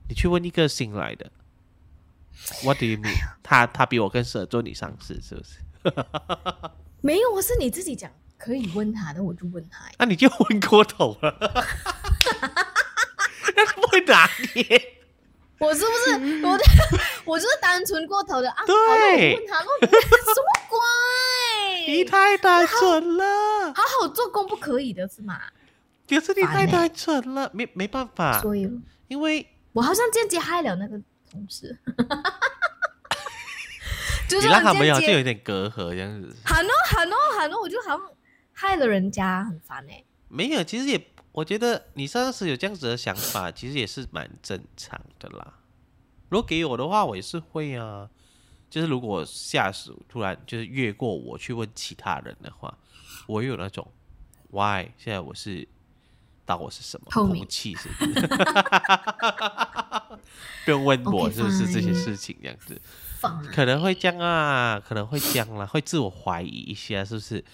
[0.08, 1.30] 你去问一个新来的
[2.64, 3.14] ，What do you mean？
[3.42, 5.58] 他他比我更适合做你上司，是不是？
[7.02, 9.84] 没有，我是你自己讲可以问他的，我就问他。
[9.98, 11.34] 那、你就问过头了，
[13.56, 14.62] 那不会打你。
[15.58, 16.10] 我是不是
[16.44, 16.64] 我的？
[17.24, 18.62] 我就是单纯过头的啊！
[18.66, 18.74] 对
[19.34, 19.94] 问他，那我什么
[20.68, 20.78] 鬼？
[21.86, 23.24] 你太单纯了，
[23.74, 25.40] 好好做工不可以的是吗？
[26.06, 28.70] 就是你太单纯了，没没办法，所以
[29.08, 31.74] 因为我好像间接害了那个同事，
[34.28, 36.36] 就是你让他们间接有就有点隔阂这样子。
[36.44, 38.00] 喊哦喊哦喊哦，我就好像
[38.58, 45.58] 害了人家，很烦哎、没有，其实也，我觉得你上次有这样子的想法， 其实也是蛮正常的啦。
[46.30, 48.08] 如果给我的话，我也是会啊。
[48.68, 52.76] 就是如果下属突然就是越过我去问其他人的话，
[53.28, 53.86] 我有那种
[54.50, 55.66] why 现在我是
[56.44, 58.26] 当我是什么空气是不是？
[60.64, 62.80] 不用问我是不是这些事情这样子。
[63.20, 67.44] 放可能会这样啊，可能会这样啦，会自我怀疑一下，是不是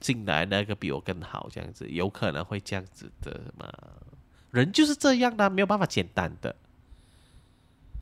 [0.00, 3.72] 进来那个比我更好这样子，有可能会这样子的嘛？
[4.50, 6.56] 人就是这样的啊，没有办法简单的。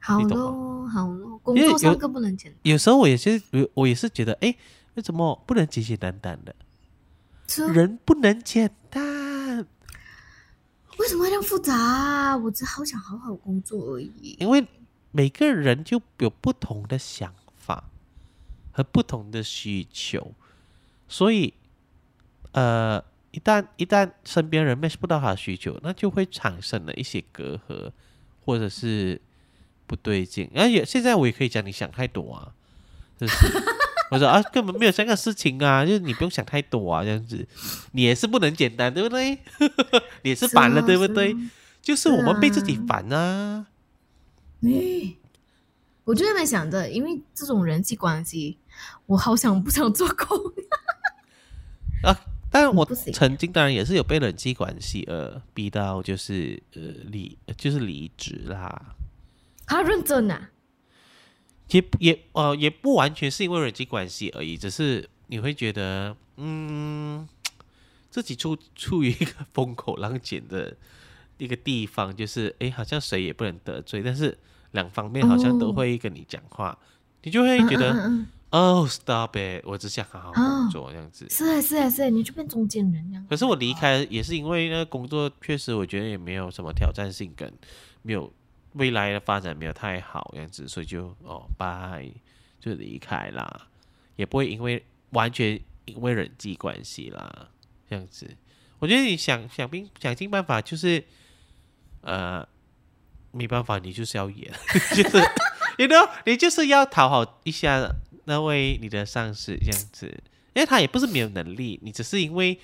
[0.00, 2.60] 好咯好咯，工作上更不能简单。
[2.62, 4.54] 有时候我也是，我我也是觉得，哎，
[4.94, 6.54] 为什么不能简简单单的？
[7.72, 9.66] 人不能简单，
[10.98, 12.36] 为什么要这样复杂、啊？
[12.36, 14.36] 我只好想好好工作而已。
[14.38, 14.66] 因为
[15.10, 17.90] 每个人就有不同的想法
[18.70, 20.32] 和不同的需求，
[21.08, 21.54] 所以
[22.52, 27.90] 呃，一旦一旦身边人 match 不到他的需求，那就会产生了一些隔阂，
[28.44, 29.20] 或者是
[29.86, 30.50] 不对劲。
[30.54, 32.52] 而且现在我也可以讲，你想太多啊，
[33.18, 33.34] 就是
[34.10, 37.46] 我说啊，根本没有这个事情啊，就是你不用想太多啊，这样子，
[37.92, 39.38] 你也是不能简单，对不对？
[40.22, 41.32] 你也是烦了，啊对不对？
[41.32, 43.66] 是啊就是我们被自己烦啊。
[44.62, 45.16] 诶，
[46.04, 48.58] 我就在那边想着，因为这种人际关系，
[49.06, 50.36] 我好想不想做工。
[52.04, 52.16] 啊，
[52.50, 58.96] 当然我曾经当然也是有被人际关系呃逼到就是呃离就是离职啦，
[59.66, 60.50] 他认真啊，
[61.70, 67.28] 也也呃也不完全是因为人际关系而已，只是你会觉得嗯
[68.10, 70.74] 自己处处于一个风口浪尖的
[71.36, 74.36] 一个地方，就是哎好像谁也不能得罪，但是
[74.70, 75.72] 两方面好像都哦。
[75.72, 76.78] 会跟你讲话，
[77.22, 81.26] 你就会觉得嗯嗯嗯哦 stop it，我只想好好工哦作这样子。
[81.28, 83.26] 是啊是啊是啊，你就变中间人这样。
[83.28, 87.52] 可是我离开也是因为那个工作确实我觉得也没有什么挑战性跟
[88.02, 88.32] 没有
[88.74, 92.10] 未来的发展没有太好这样子，所以就哦拜
[92.60, 93.68] 就离开啦，
[94.16, 97.48] 也不会因为完全因为人际关系啦
[97.88, 98.28] 这样子。
[98.78, 101.04] 我觉得你想想尽想尽办法，就是
[102.00, 102.46] 呃
[103.32, 104.50] 没办法，你就是要演，
[104.94, 105.18] 就是
[105.78, 107.88] 你 you know 你就是要讨好一下
[108.28, 110.06] 那位你的上司这样子，
[110.54, 112.60] 因为他也不是没有能力，你只是因为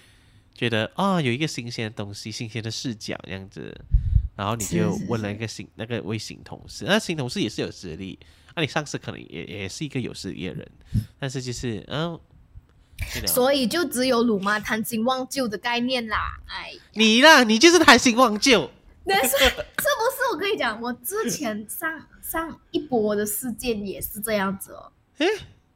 [0.55, 3.75] 觉得啊、有一个新鲜的东西、新鲜的视角这样子，
[4.37, 8.19] 然后你就问了一个新那个位新同事，那新同事也是有实力，
[8.55, 10.71] 那、你上司可能也也是一个有实力的人，
[11.19, 12.21] 但是就是嗯
[13.27, 16.39] 所以就只有辱骂贪新忘旧的概念啦。
[16.47, 18.71] 哎，你啦，你就是贪新忘旧，
[19.05, 25.27] 但是是不是我跟你讲，我之前上上一波的事件也是这样子哦，诶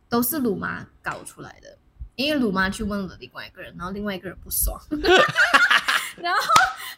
[0.09, 1.77] 都是鲁妈搞出来的。
[2.17, 6.41] 因为鲁妈去问了另外一个人，然后另外一个人不爽， 然后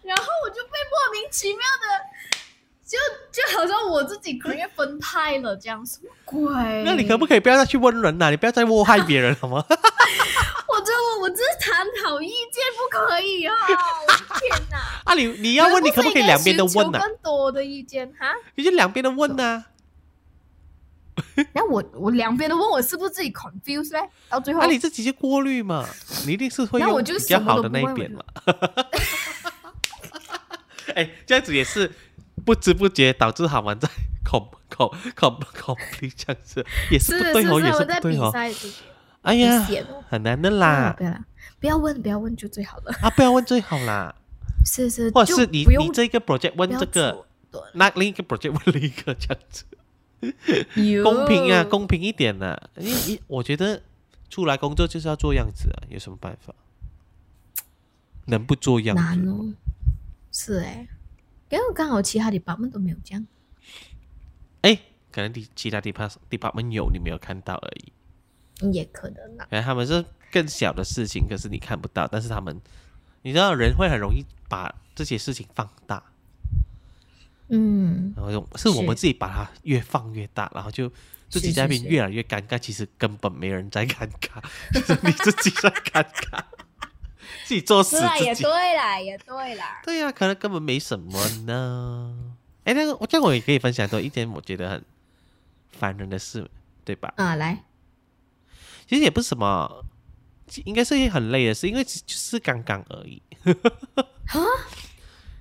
[0.03, 1.87] 然后我就被莫名其妙的，
[2.87, 2.96] 就
[3.31, 6.83] 就好像我自己 create 分派了这样，什么鬼？
[6.87, 8.31] 那你可不可以不要再去问人啊？
[8.31, 9.62] 你不要再祸害别人好吗？
[9.68, 13.55] 我这我只是探讨意见，不可以啊！
[13.59, 14.79] 我的天哪！
[15.05, 18.33] 啊，你你要问，你可不可以两边都问呢、呢、更多的意见哈？
[18.55, 19.37] 你就两边都问
[21.37, 24.10] 呐、那我我两边都问，我是不是自己 confuse 呗？
[24.28, 25.87] 到最后，啊，你自己就过滤嘛，
[26.26, 28.22] 你一定是会用比较好的那一边嘛。
[30.94, 31.90] 哎，这样子也是
[32.44, 33.88] 不知不觉导致他们在
[34.24, 38.33] com com com complete 这样子，也是是不对哦，是，也是不对哦。
[39.22, 39.66] 哎呀
[40.08, 41.24] 很难的啦啦不，要啦，
[41.60, 42.92] 不要问，不要问就最好了。
[43.02, 44.14] 啊，不要问最好啦，
[44.64, 47.24] 是是，或者是你你这个 project 问这个，
[47.74, 49.64] 那另一个 project 问另一个这样子。
[50.75, 53.83] 有 公平啊，公平一点呐、因为一我觉得
[54.29, 56.54] 出来工作就是要做样子啊，有什么办法？
[58.27, 59.02] 能不做样子？
[59.02, 59.52] 难哦。
[60.33, 60.87] 是哎，
[61.48, 63.27] 因为刚好其他 department 都没有这样。
[64.62, 64.79] 哎，
[65.10, 67.92] 可能第其他 depart department 有，你没有看到而已。
[68.73, 69.46] 也可能啦。
[69.48, 72.60] 可能他们是更小的事情，可是你看不到，但是他们，
[73.23, 76.10] 你知道人会很容易把这些事情放大，
[77.51, 80.88] 嗯，然后是我们自己把它越放越大，然后就
[81.29, 84.42] 自己在那边越来越尴尬，其实根本没人在尴尬，
[84.73, 86.42] 就是你自己在尴尬，
[87.44, 88.35] 自己作死是啦，也。
[88.35, 89.81] 对啦，也对啦。
[89.85, 92.35] 对呀、可能根本没什么呢。
[92.65, 94.85] 哎，那个我这样我也可以分享多一件我觉得很
[95.71, 96.48] 烦人的事，
[96.85, 97.13] 对吧？
[97.17, 97.65] 啊，来，
[98.88, 99.85] 其实也不是什么，
[100.65, 103.23] 应该是很累的事，因为只就是刚刚而已。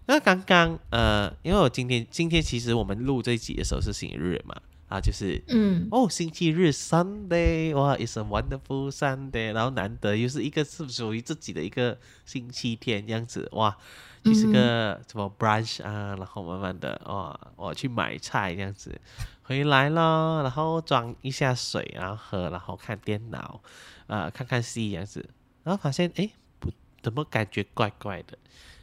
[0.09, 4.55] 那刚刚呃，因为我今天今天其实我们录这一集的时候是星期日嘛，
[4.87, 11.95] 啊，就是嗯，哦星期日 Sunday，哇，It's a wonderful Sunday，然后难得又是一个是属于自己的一个
[12.25, 13.77] 星期天这样子，哇，
[14.23, 18.99] 就是个什么 brunch 啊，然后慢慢的哇，我去买菜这样子，
[19.43, 23.61] 回来了，然后装一下水，然后喝，然后看电脑，
[24.07, 25.23] 呃，看看戏这样子，
[25.63, 28.35] 然后发现诶，不怎么感觉怪怪的，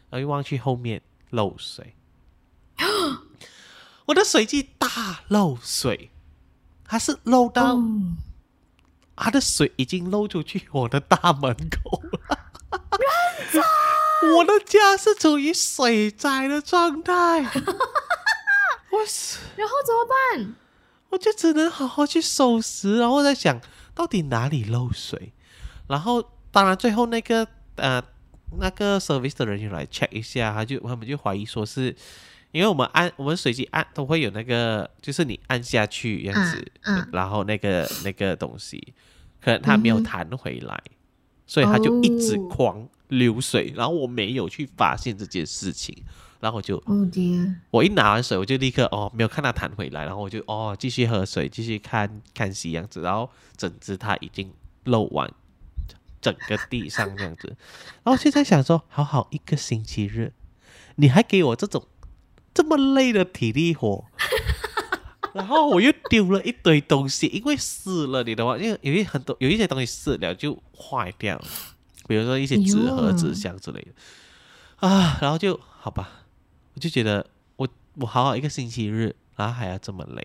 [0.08, 1.96] 然后又望去后面漏水，
[4.06, 6.10] 我的水机大漏水，
[6.84, 7.82] 它是漏到、哦。
[9.16, 12.20] 它的水已经漏出去我的大门口了。
[14.36, 17.62] 我的家是处于水灾的状态， 然后
[19.86, 20.06] 怎么
[20.36, 20.54] 办？
[21.10, 23.60] 我就只能好好去收拾，然后在想
[23.94, 25.32] 到底哪里漏水，
[25.88, 27.46] 然后当然最后那个
[27.76, 28.02] 呃
[28.58, 31.94] 那个 service 的人员来 check 一下，他就他们就怀疑说是
[32.52, 37.08] 因为我们按我们随机按都会有那个，就是你按下去这样子，嗯嗯。
[37.12, 38.94] 然后那个那个东西
[39.40, 40.82] 可能他没有弹回来，
[41.46, 45.94] 所以他就一直哦狂流水，然后我没有去发现这件事情，
[46.40, 46.82] 然后我就
[47.70, 54.50] 我一拿完水，我就立刻哦，没有看它弹回来，然后我就哦继续喝水，继续看看戏样子，然后整只它已经
[54.84, 55.30] 漏完
[56.26, 57.56] 整个地上这样子，
[58.02, 60.32] 然后现在想说，好好一个星期日，
[60.96, 61.86] 你还给我这种
[62.52, 64.04] 这么累的体力活，
[65.32, 68.58] 然后我又丢了一堆东西，因为湿了，你的话？
[68.58, 71.44] 因为有一很多有一些东西湿了就坏掉了，
[72.08, 74.88] 比如说一些纸盒、纸箱之类的。
[74.88, 76.26] 啊，然后就好吧，
[76.74, 77.24] 我就觉得
[77.54, 80.22] 我我好好一个星期日，然后还要这么累，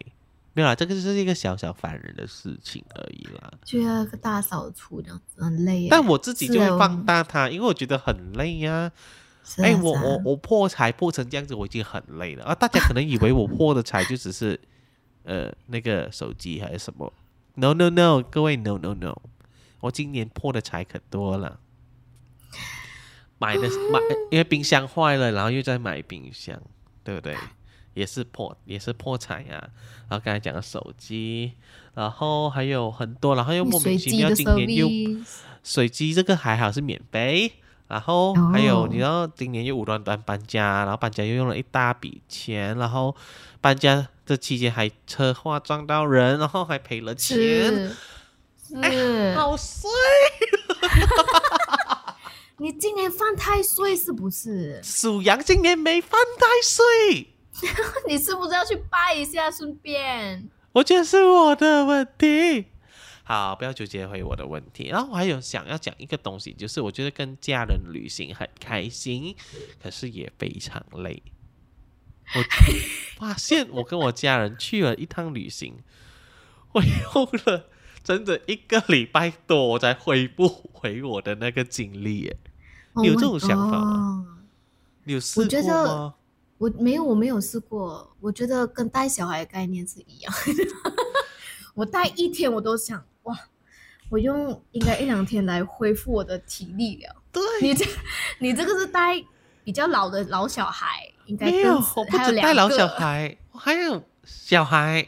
[0.54, 3.52] 没有啦，这个就是一个小小烦人的事情而已啦。
[3.64, 5.88] 就要个大扫除这样子，很累。
[5.89, 8.91] 但我自己就会放大它，因为我觉得很累啊
[9.58, 12.56] 哎、我我我破财破成这样子，我已经很累了啊！
[12.56, 14.58] 大家可能以为我破的财就只是
[15.24, 17.12] 呃那个手机还是什么
[17.56, 19.16] ？No No No，各位 No No No，
[19.82, 21.60] 我今年破的财可多了。
[23.39, 23.99] 买的 买，
[24.30, 26.62] 因为冰箱坏了，然后又在买冰箱，
[27.04, 27.36] 对不对？
[27.94, 29.70] 也是破，也是破产呀、
[30.10, 31.54] 然后刚才讲的手机，
[31.94, 34.88] 然后还有很多，然后又莫名其妙今年又
[35.64, 37.52] 水机这个还好是免费，
[37.88, 43.16] 然后还有哦你知道今年又无端端搬家，然后搬家又用了一大笔钱，然后
[43.60, 47.96] 搬家这期间还车祸撞到人，然后还赔了钱，是
[48.70, 49.89] 是，好衰。
[52.58, 54.80] 你今年犯太岁是不是？
[54.84, 57.34] 属羊今年没犯太岁，
[58.07, 59.49] 你是不是要去拜一下？
[59.51, 62.66] 顺便，我觉得是我的问题。
[63.24, 64.88] 好，不要纠结回我的问题。
[64.89, 69.36] 然后我还有想要讲一个东西，就是我觉得跟家人旅行很开心，
[69.82, 71.22] 可是也非常累。
[72.34, 72.43] 我
[73.18, 75.76] 发现我跟我家人去了一趟旅行，
[76.74, 77.68] 我用了
[78.03, 82.38] 整整一个礼拜多，我才恢复回我的那个精力耶。
[82.95, 84.28] 你有 Oh 这种想法吗？
[85.03, 86.16] 你有试过吗？
[86.62, 88.16] 我没有，我没有试过。
[88.20, 90.32] 我觉得跟带小孩的概念是一样。
[91.74, 93.36] 我带一天，我都想哇，
[94.09, 97.16] 我用应该一两天来恢复我的体力了。
[97.32, 97.84] 对，你这，
[98.38, 99.20] 你这个是带
[99.64, 102.88] 比较老的老小孩，应该没有，我不止带老小。
[102.88, 104.99] 孩，我还有小孩，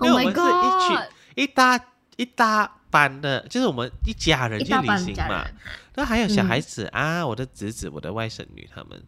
[0.00, 0.98] 因 Oh 为我们是一群！
[1.34, 1.78] 一大
[2.16, 5.44] 一大班的，就是我们一家人去旅行嘛
[5.96, 9.02] 那还有小嗯孩子、啊，我的侄子、我的外甥女他们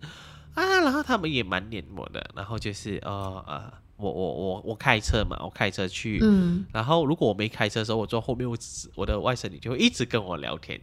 [0.55, 6.19] 啊，然后他们也蛮黏我的，然后就是呃呃，我我我我开车嘛，我开车去。
[6.23, 8.57] 嗯，然后，如果我没开车的时候，我坐后面，我
[8.95, 10.81] 我的外甥女就会一直跟我聊天，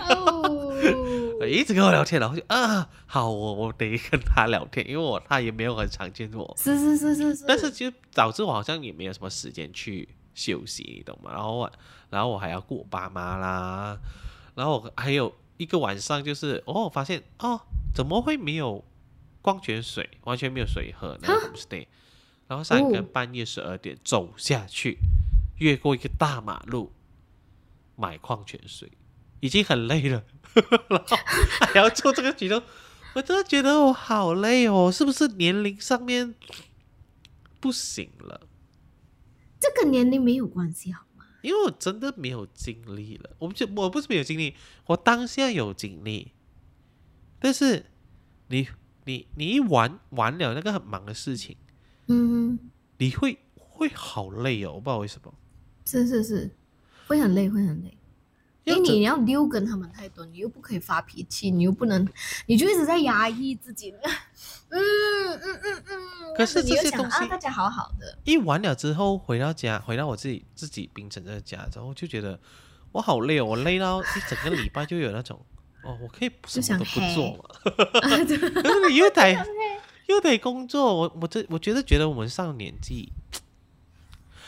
[0.00, 0.74] 哦，
[1.46, 11.30] 一直跟我聊天，然后就啊，好，我我得跟他聊天，因为我他也没有很常见我，是是是是是，但是就导致我好像也没有什么时间去休息，你懂吗？
[11.32, 11.72] 然后我，
[12.10, 13.98] 然后我还要顾我爸妈啦，
[14.54, 17.60] 然后我还有一个晚上就是哦，发现哦，
[17.94, 18.82] 怎么会没有
[19.42, 21.86] 矿泉水，完全没有水喝那个
[22.46, 24.98] 然后三个哦半夜十二点走下去，
[25.58, 26.92] 越过一个大马路
[27.96, 28.90] 买矿泉水，
[29.40, 30.24] 已经很累了，
[30.88, 31.16] 然后
[31.60, 32.62] 还要做这个举动，
[33.14, 36.34] 我真的觉得我好累哦，是不是年龄上面
[37.58, 38.48] 不行了？
[39.58, 41.24] 这跟年龄没有关系好吗？
[41.40, 43.30] 因为我真的没有精力了。
[43.38, 44.54] 我不就我不是没有精力，
[44.86, 46.32] 我当下有精力，
[47.38, 47.86] 但是
[48.48, 48.68] 你
[49.04, 51.56] 你你一玩完了那个很忙的事情，
[52.06, 52.58] 嗯，
[52.98, 55.32] 你会会好累哦，我不知道为什么。
[55.84, 56.50] 是是是，
[57.06, 57.96] 会很累，会很累。
[58.64, 62.06] 因为你要溜跟他们太多，你又不可以发脾气，你又不能，
[62.46, 63.92] 你就一直在压抑自己。
[64.70, 66.34] 嗯嗯嗯嗯。
[66.36, 68.16] 可是你又这些东西想啊，大家好好的。
[68.22, 72.38] 一完了之后回到家，回到我自己自己冰城这个家之后，就觉得
[72.92, 75.44] 我好累哦，我累到一整个礼拜就有那种
[75.84, 79.46] 哦，我可以什么想都不黑做嘛，可是你又得
[80.06, 83.12] 又得工作，我我这我觉得觉得我们上年纪。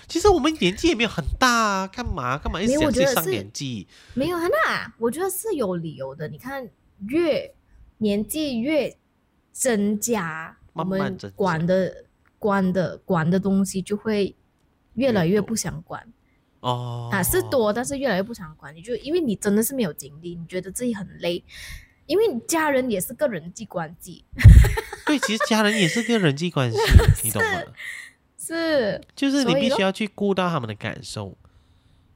[0.07, 3.89] 其实我们年纪也没有很大啊，干嘛干嘛一直没有想自己上年纪？
[4.13, 6.29] 没有，那我觉得是有理由的。
[6.29, 6.69] 你看，
[7.09, 7.55] 越
[7.99, 8.95] 年纪越
[9.51, 12.05] 增加，我们慢慢增加管的
[12.39, 14.37] 管的管的东西就会
[14.93, 16.07] 越来越不想管
[16.65, 18.75] 哦，啊，是多，但是越来越不想管。
[18.75, 21.45] 你就因为你真的是没有精力，你觉得自己很累，
[22.07, 24.25] 因为你家人也是个人际关系，
[25.05, 26.79] 对，其实家人也是个人际关系，
[27.23, 27.63] 你懂吗？
[28.39, 31.37] 是就是你必须要去顾到他们的感受。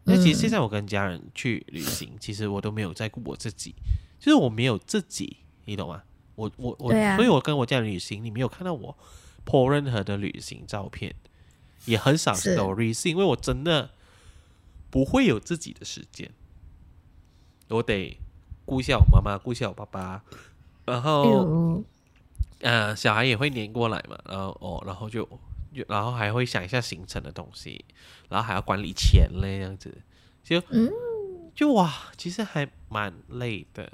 [0.05, 3.75] 那其实嗯现在我跟家人去旅行，其实我都没有在顾我自己，
[4.19, 6.03] 就是我没有自己，你懂吗？
[6.35, 8.97] 我我我，啊所以我跟我家人旅行，你没有看到我
[9.45, 11.15] po 任何的旅行照片，
[11.85, 13.91] 也很少是 story，是因为我真的
[14.91, 16.31] 不会有自己的时间，
[17.69, 18.19] 我得
[18.65, 20.23] 顾一下我妈妈，顾一下我爸爸，
[20.87, 21.85] 然哎后呦，
[22.61, 25.23] 呃，小孩也会黏过来嘛，然后哦，然后就
[25.75, 27.85] 就然后还会想一下行程的东西，
[28.29, 29.95] 然后还要管理钱嘞，这样子，
[30.43, 30.91] 就嗯，
[31.55, 33.93] 就哇，其实还蛮累的。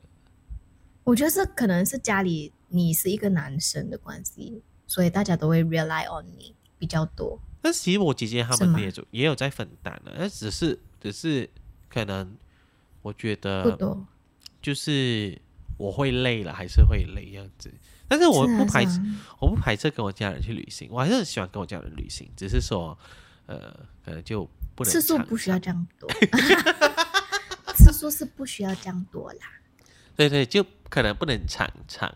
[1.02, 7.38] 我觉得这可能是家里你是一个男生的关系，所以大家都会 rely on 你比较多。
[7.64, 11.48] 但其实我姐姐他们也就也有在分担了，但只是只是
[11.88, 12.36] 可能
[13.00, 13.74] 我觉得，
[14.60, 15.40] 就是
[15.78, 17.72] 我会累了，还是会累这样子。
[18.06, 19.00] 但是我不排斥，
[19.40, 22.96] 我不排斥跟我家人去旅行，我还是很喜欢跟我家人旅行，只是说
[23.46, 24.44] 呃，可能就
[24.74, 26.06] 不能次数不需要这样多，
[27.74, 29.46] 次数是不需要这样多啦。
[30.14, 32.14] 对对，就可能不能常常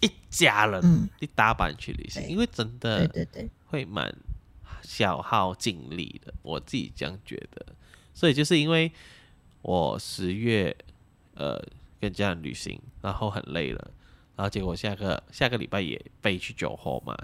[0.00, 1.08] 一家人、嗯。
[1.18, 2.30] 一大班去旅行，对。
[2.30, 4.14] 因为真对的对对，会蛮
[4.86, 7.66] 消耗精力的，我自己这样觉得。
[8.14, 8.90] 所以就是因为
[9.62, 10.74] 我十月
[11.34, 11.60] 呃
[12.00, 13.90] 跟家人旅行，然后很累了，
[14.36, 17.16] 然后结果下个下个礼拜也飞去九号嘛，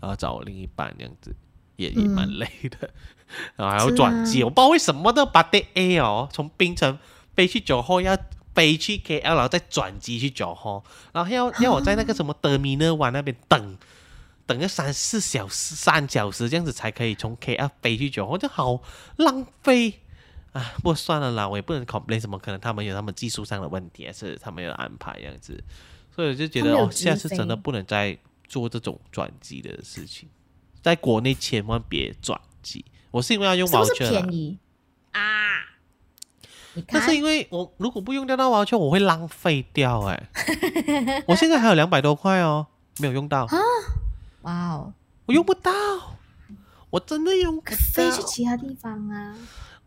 [0.00, 1.34] 然后找我另一半这样子，
[1.76, 2.90] 也也蛮嗯累的，
[3.54, 6.98] 然后还要转机，啊我不知道为什么的把 d A 哦，从槟城
[7.34, 8.16] 飞去九号要
[8.54, 13.76] 飞去 KL，然后再转机去九号，然后要要我在那个什么德米勒湾那边等。
[14.52, 18.82] 等个三四小时、三小时这样子才可以从 KL 飞去九我，就好
[19.16, 20.00] 浪费
[20.52, 20.74] 啊！
[20.76, 25.64] 不过算了啦，我也不能 complain 什么，可能他们有他们技术上的问题，还是他们有安排这样子，
[26.14, 30.28] 所以我就觉得哦，下次真的不能再做这种转机的事情，
[30.82, 32.84] 在国内千万别转机。
[33.10, 34.58] 我是因为要用是不是 voucher 啦便宜
[35.12, 35.20] 啊？
[36.86, 40.28] 但，是因为我如果不用掉到 voucher，我会浪费掉哎、
[41.26, 42.66] 我现在还有两百多块哦，
[42.98, 43.46] 没有用到，
[44.42, 44.94] 哇哦，
[45.26, 45.72] 我用不到，
[46.90, 47.76] 我真的用不到。
[47.76, 49.36] 飞去其他地方啊！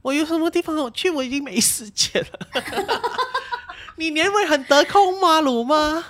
[0.01, 1.09] 我有什么地方我去？
[1.09, 2.39] 我已经没时间了。
[3.97, 6.03] 你年尾很得空吗，鲁吗？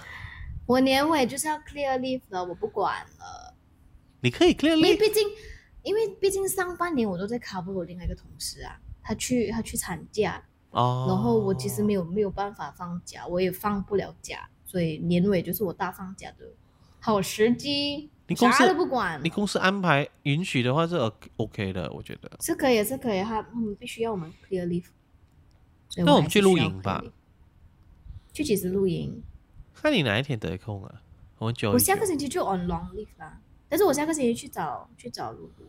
[0.65, 3.53] 我年尾就是要 clear leave 了，我不管了，
[4.21, 5.27] 你可以 clear 因为 leave 毕竟，
[5.83, 11.05] 因为毕竟上半年我都在 cover 我另外一个同事啊，他去他去产假，哦。
[11.07, 16.45] 然后我其实没有没有办法放假，我也放不了假，所以年尾就是我大放假的
[16.99, 18.09] 好时机。
[18.27, 22.31] 你公司不管你，公司安排允许的话是 OK OK 的，我觉得。
[22.41, 24.85] 是可以是可以，他他们必须要我们 clear leave。
[25.97, 27.03] 那我们去露营吧。
[28.33, 29.21] 去几时露营？
[29.73, 31.01] 看你哪一天得空啊？
[31.37, 35.65] 我们久我下个星期就 on long leave 啦，但是我下个星期去找去找露露。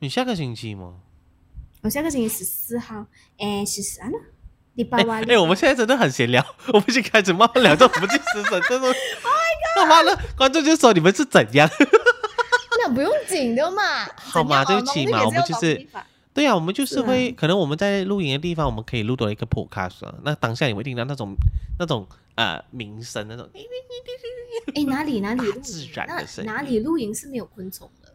[0.00, 1.00] 你下个星期吗？
[1.82, 3.06] 我下个星期十四号，
[3.38, 4.18] 哎，十三呢？
[4.74, 5.24] 礼拜哎晚。
[5.30, 8.88] 哎，我们现在真的很闲聊，我们已经开始慢慢聊到我们去食神这种。
[9.78, 11.68] 他妈的，观众就说你们是怎样？
[12.80, 13.82] 那不用紧的嘛，
[14.16, 15.86] 好嘛对不起嘛我们就是
[16.32, 17.06] 对啊，我们就是是啊。
[17.06, 21.34] 会，可能我们在露营的地方，我们可以录多一个 podcast，、啊、那当下你会听到那种
[21.78, 22.06] 那种
[22.36, 23.48] 呃鸣声，那种
[24.74, 26.52] 哎，哪里哪里自然的声音。
[26.52, 28.14] 哪里露营是没有昆虫的？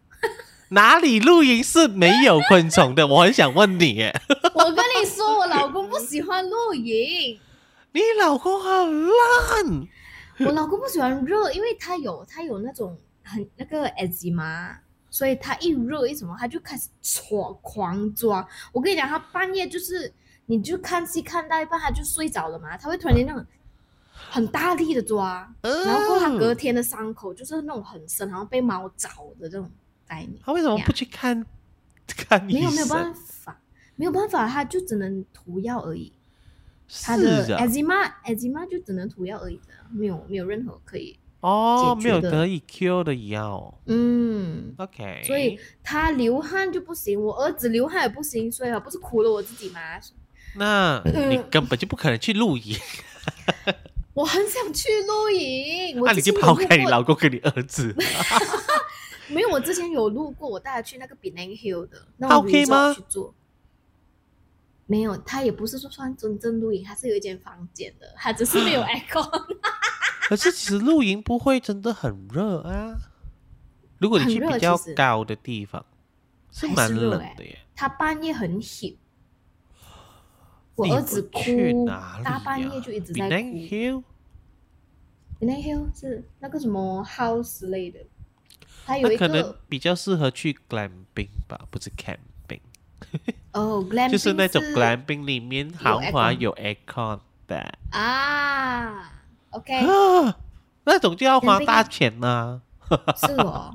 [0.69, 3.05] 哪里露营是没有昆虫的？
[3.05, 4.15] 我很想问你，耶，
[4.55, 7.37] 我跟你说，我老公不喜欢露营，
[7.91, 9.87] 你老公很烂，
[10.45, 14.75] 我老公不喜欢热，因为他有他有那种很那个 eczema，
[15.09, 18.47] 所以他一热一什么他就开始抓狂抓。
[18.71, 20.11] 我跟你讲，他半夜就是
[20.47, 23.45] 你就看戏看到一半他就睡着了嘛，他会突然间那种
[24.11, 29.09] 很大力的抓，嗯然后过他隔天的伤口就是那种很深，好像被猫找
[29.39, 29.69] 的这种
[30.07, 30.39] 概念。
[30.43, 31.45] 他为什么不去看
[32.07, 32.61] 看医生？
[32.61, 33.61] 没有没有办法，
[33.95, 36.11] 没有办法，他就只能涂药而已。
[37.03, 41.17] 他是的啊，eczema eczema 就只能涂药而已的，没有没有任何可以。
[41.41, 42.31] 哦，没有解决的。
[42.31, 43.77] 得以 cure 的药。
[43.87, 49.79] 嗯，，OK，所以他流汗就不行，我儿子流汗也不行，所以我不是苦了我自己吗？
[50.55, 52.77] 那 你嗯根本就不可能去露营，
[54.13, 57.93] 我很想去露营，我那你就抛开你老公跟你儿子，
[59.27, 63.33] 没有，我之前有录过，我带他去那个 Benang Hill 的那种他 OK resort 吗去做。
[64.85, 69.57] 没有，他也不是说算真正露营，他是有一间房间的，他只是没有 aircon。
[70.27, 72.95] 可是其实露营不会真的很热啊。
[73.97, 75.85] 如果你去比较高的地方，
[76.51, 77.59] 是蛮冷的耶。
[77.75, 78.97] 他半夜很 h
[80.75, 83.35] 我儿子去哭哪，里大半夜就一直在哭。
[83.35, 84.03] Hill，Penang
[85.61, 87.99] Hill 是那个什么 house 类的，
[88.85, 92.61] 他有一那可能个比较适合去 glamping 吧，不是 camping，
[93.53, 99.11] 哦，glamping 就是那种是 glamping 里面豪华有 aircon 的啊
[99.51, 100.35] ，OK 啊，
[100.85, 102.61] 那种就要花大钱呐、
[103.15, 103.73] 是哦，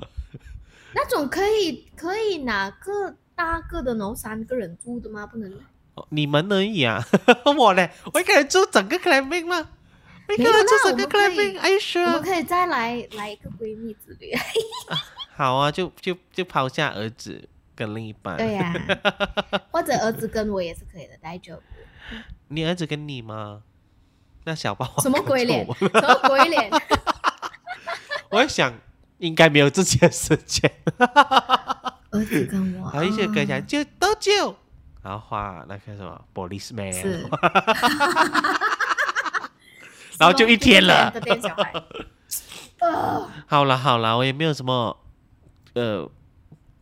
[0.95, 5.27] 那种可以可以哪个大个的，然后三个人住的吗？
[5.27, 5.51] 不能，
[5.95, 7.05] 哦你们而已啊，
[7.57, 9.69] 我嘞，我一个人住整个 glamping 吗？
[10.29, 12.23] 我一个人住整个啦我们可以 glamping，Are you 我们？
[12.23, 14.33] 可以再来来一个闺蜜之旅。
[15.37, 17.49] 好啊，就就就抛下儿子
[17.79, 18.37] 跟另一半。
[18.37, 18.75] 对呀、
[19.71, 21.63] 或者儿子跟我也是可以的，大丈夫。
[22.49, 23.63] 你儿子跟你吗？
[24.45, 25.65] 那小霸王什么鬼脸？
[25.79, 26.69] 什么鬼脸？
[28.31, 28.75] 我我在想，
[29.19, 30.69] 应该没有自己的时间，
[30.99, 34.57] 儿子跟我， 然后一些跟讲啊救都救，
[35.03, 37.29] 然后画那个什么 policeman，是，
[40.19, 41.13] 然后就一天了
[43.47, 44.97] 好了好了，我也没有什么，
[45.75, 46.09] 呃，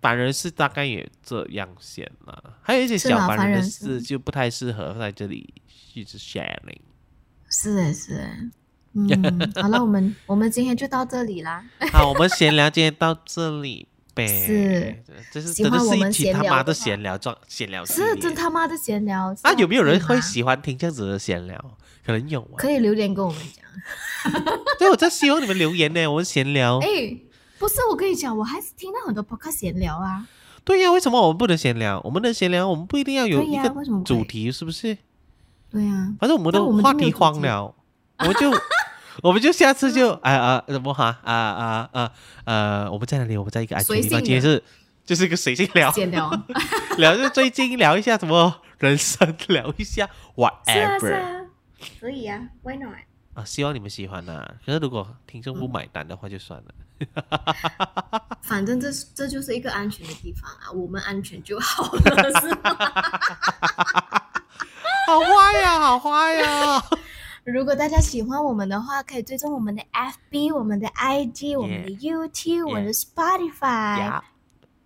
[0.07, 5.53] 凡人是大概也这样先了，还有一些小凡人的事就不太适合在这里
[5.95, 6.79] 一直 sharing。
[7.51, 8.31] 是诶是诶，
[8.93, 11.65] 嗯， 好了，我们我们今天就到这里啦。
[11.91, 14.29] 好，我们闲聊今天到这里呗。
[14.29, 15.03] 是，
[15.33, 19.53] 这是真的是一欢我们期他妈的闲聊状闲聊是真他妈的闲聊啊！
[19.55, 21.79] 有没有人会喜欢听这样子的闲聊？
[22.07, 22.55] 可能有啊。
[22.57, 23.65] 可以留言跟我们讲。
[24.79, 26.07] 对，我在希望你们留言呢。
[26.07, 26.79] 我们闲聊。
[26.87, 26.87] 哎，
[27.59, 30.27] 不是，我跟你讲，我还是听到很多 podcast 闲聊啊。
[30.65, 32.01] 对呀，为什么我们不能闲聊？
[32.05, 33.73] 我们能闲聊，我们不一定要有一个
[34.05, 34.97] 主题，是不是？
[35.71, 37.75] 对呀、反正我们的话题荒了，
[38.19, 38.51] 我们就
[39.23, 42.13] 我们就下次就哎啊怎么哈啊啊啊
[42.45, 43.37] 呃，我们在哪里？
[43.37, 44.21] 我们在一个安全地方。
[44.21, 44.63] 今天是
[45.05, 46.31] 就是一个随性聊，闲聊。
[46.99, 51.47] 聊就最近聊一下什么人生，聊一下 whatever 啊，
[52.01, 52.95] 可以啊，Why not？
[53.35, 54.49] 啊，希望你们喜欢呐。
[54.65, 56.75] 可是如果听众不买单的话，就算了。
[58.43, 62.01] 反正这是这就是一个安全的地方啊，我们安全就好了，
[62.41, 62.77] 是吗？
[65.07, 66.83] 好坏呀，好坏呀！
[67.45, 74.25] 如果大家喜欢我们的话，可以追踪我们的 FB、我们的 IG、我们的 YouTube、我们的 Spotify，呀，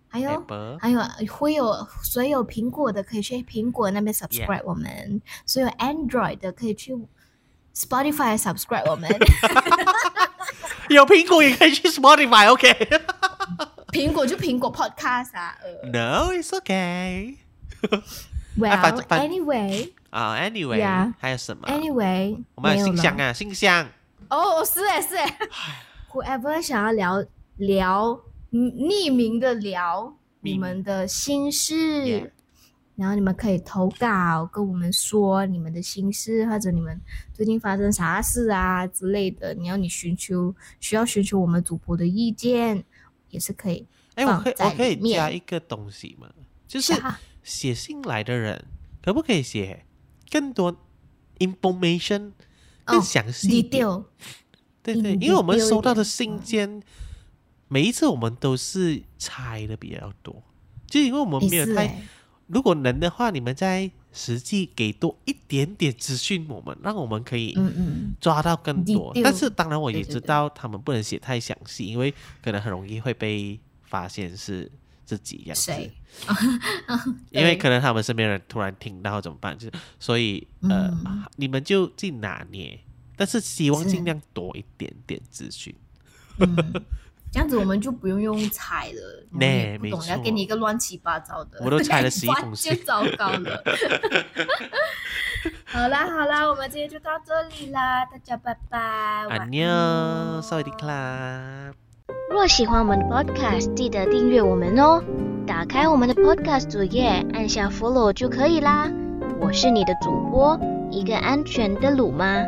[0.07, 0.45] 还有
[0.79, 1.01] 还有
[1.33, 5.21] 会有所有苹果的可以去苹果那边 subscribe 我们。
[5.45, 6.93] 所有 Android 的可以去
[7.73, 9.09] Spotify subscribe 我们。
[10.93, 12.69] 有苹果也可以去 Spotify，OK？
[13.91, 15.57] 苹果就苹果 Podcast 啊。
[15.63, 23.87] 呃 No, it's okay.，Well 反反 anyway 啊，Anyway，Yeah 还有什么？anyway，我们有信箱啊，信箱。
[24.29, 25.37] 哦，是哎是哎
[26.11, 27.23] ，whoever 想要聊
[27.57, 28.19] 聊
[28.51, 32.31] 匿名的聊你们的心事，
[32.95, 36.99] 然后你们可以投稿跟我们说你们的心事，或者你们
[37.33, 42.83] 最近发生啥事啊之类的，你要你寻求需要寻求我们主播的意见，
[43.29, 43.87] 也是可以。
[44.15, 46.29] 哎，我可以我可以加一个东西吗？
[46.67, 46.93] 就是
[47.43, 48.65] 写信来的人，
[49.01, 49.85] 可不可以写
[50.29, 50.75] 更多
[51.39, 52.33] information
[52.83, 54.03] 更哦详细一点？detail
[54.83, 56.83] 对对，因为我们收到的点信嗯件，
[57.67, 60.43] 每一次我们都是猜的比较多，
[60.87, 62.01] 就因为我们没有太
[62.51, 67.57] 如果能的话，你们再实际给多一点点资讯我们，让我们可以
[68.19, 69.11] 抓到更多。
[69.23, 74.69] 但是当然我也知道他们不能写太详细，因为可能很容易会被发现是
[75.05, 75.91] 自己这样子。
[77.31, 79.57] 因为可能他们身边人突然听到怎么办？
[79.57, 82.77] 就是所以呃，嗯你们就自己拿捏，
[83.15, 85.73] 但是希望尽量多一点点资讯。
[87.31, 93.63] 嗯，这样子我们就不用用猜了， 我们也不懂没错要给你一个乱七八糟的，我都猜了11完封信全糟糕了。
[95.65, 101.71] 好啦好啦，我们今天就到这里啦，大家拜拜，晚安妞，萨瓦迪克啦。
[102.29, 105.01] 若喜欢我们的 podcast，记得订阅我们哦。
[105.47, 108.89] 打开我们的 podcast 主页，按下 follow 就可以啦。
[109.39, 110.59] 我是你的主播，
[110.91, 112.43] 一个安全的鲁妈。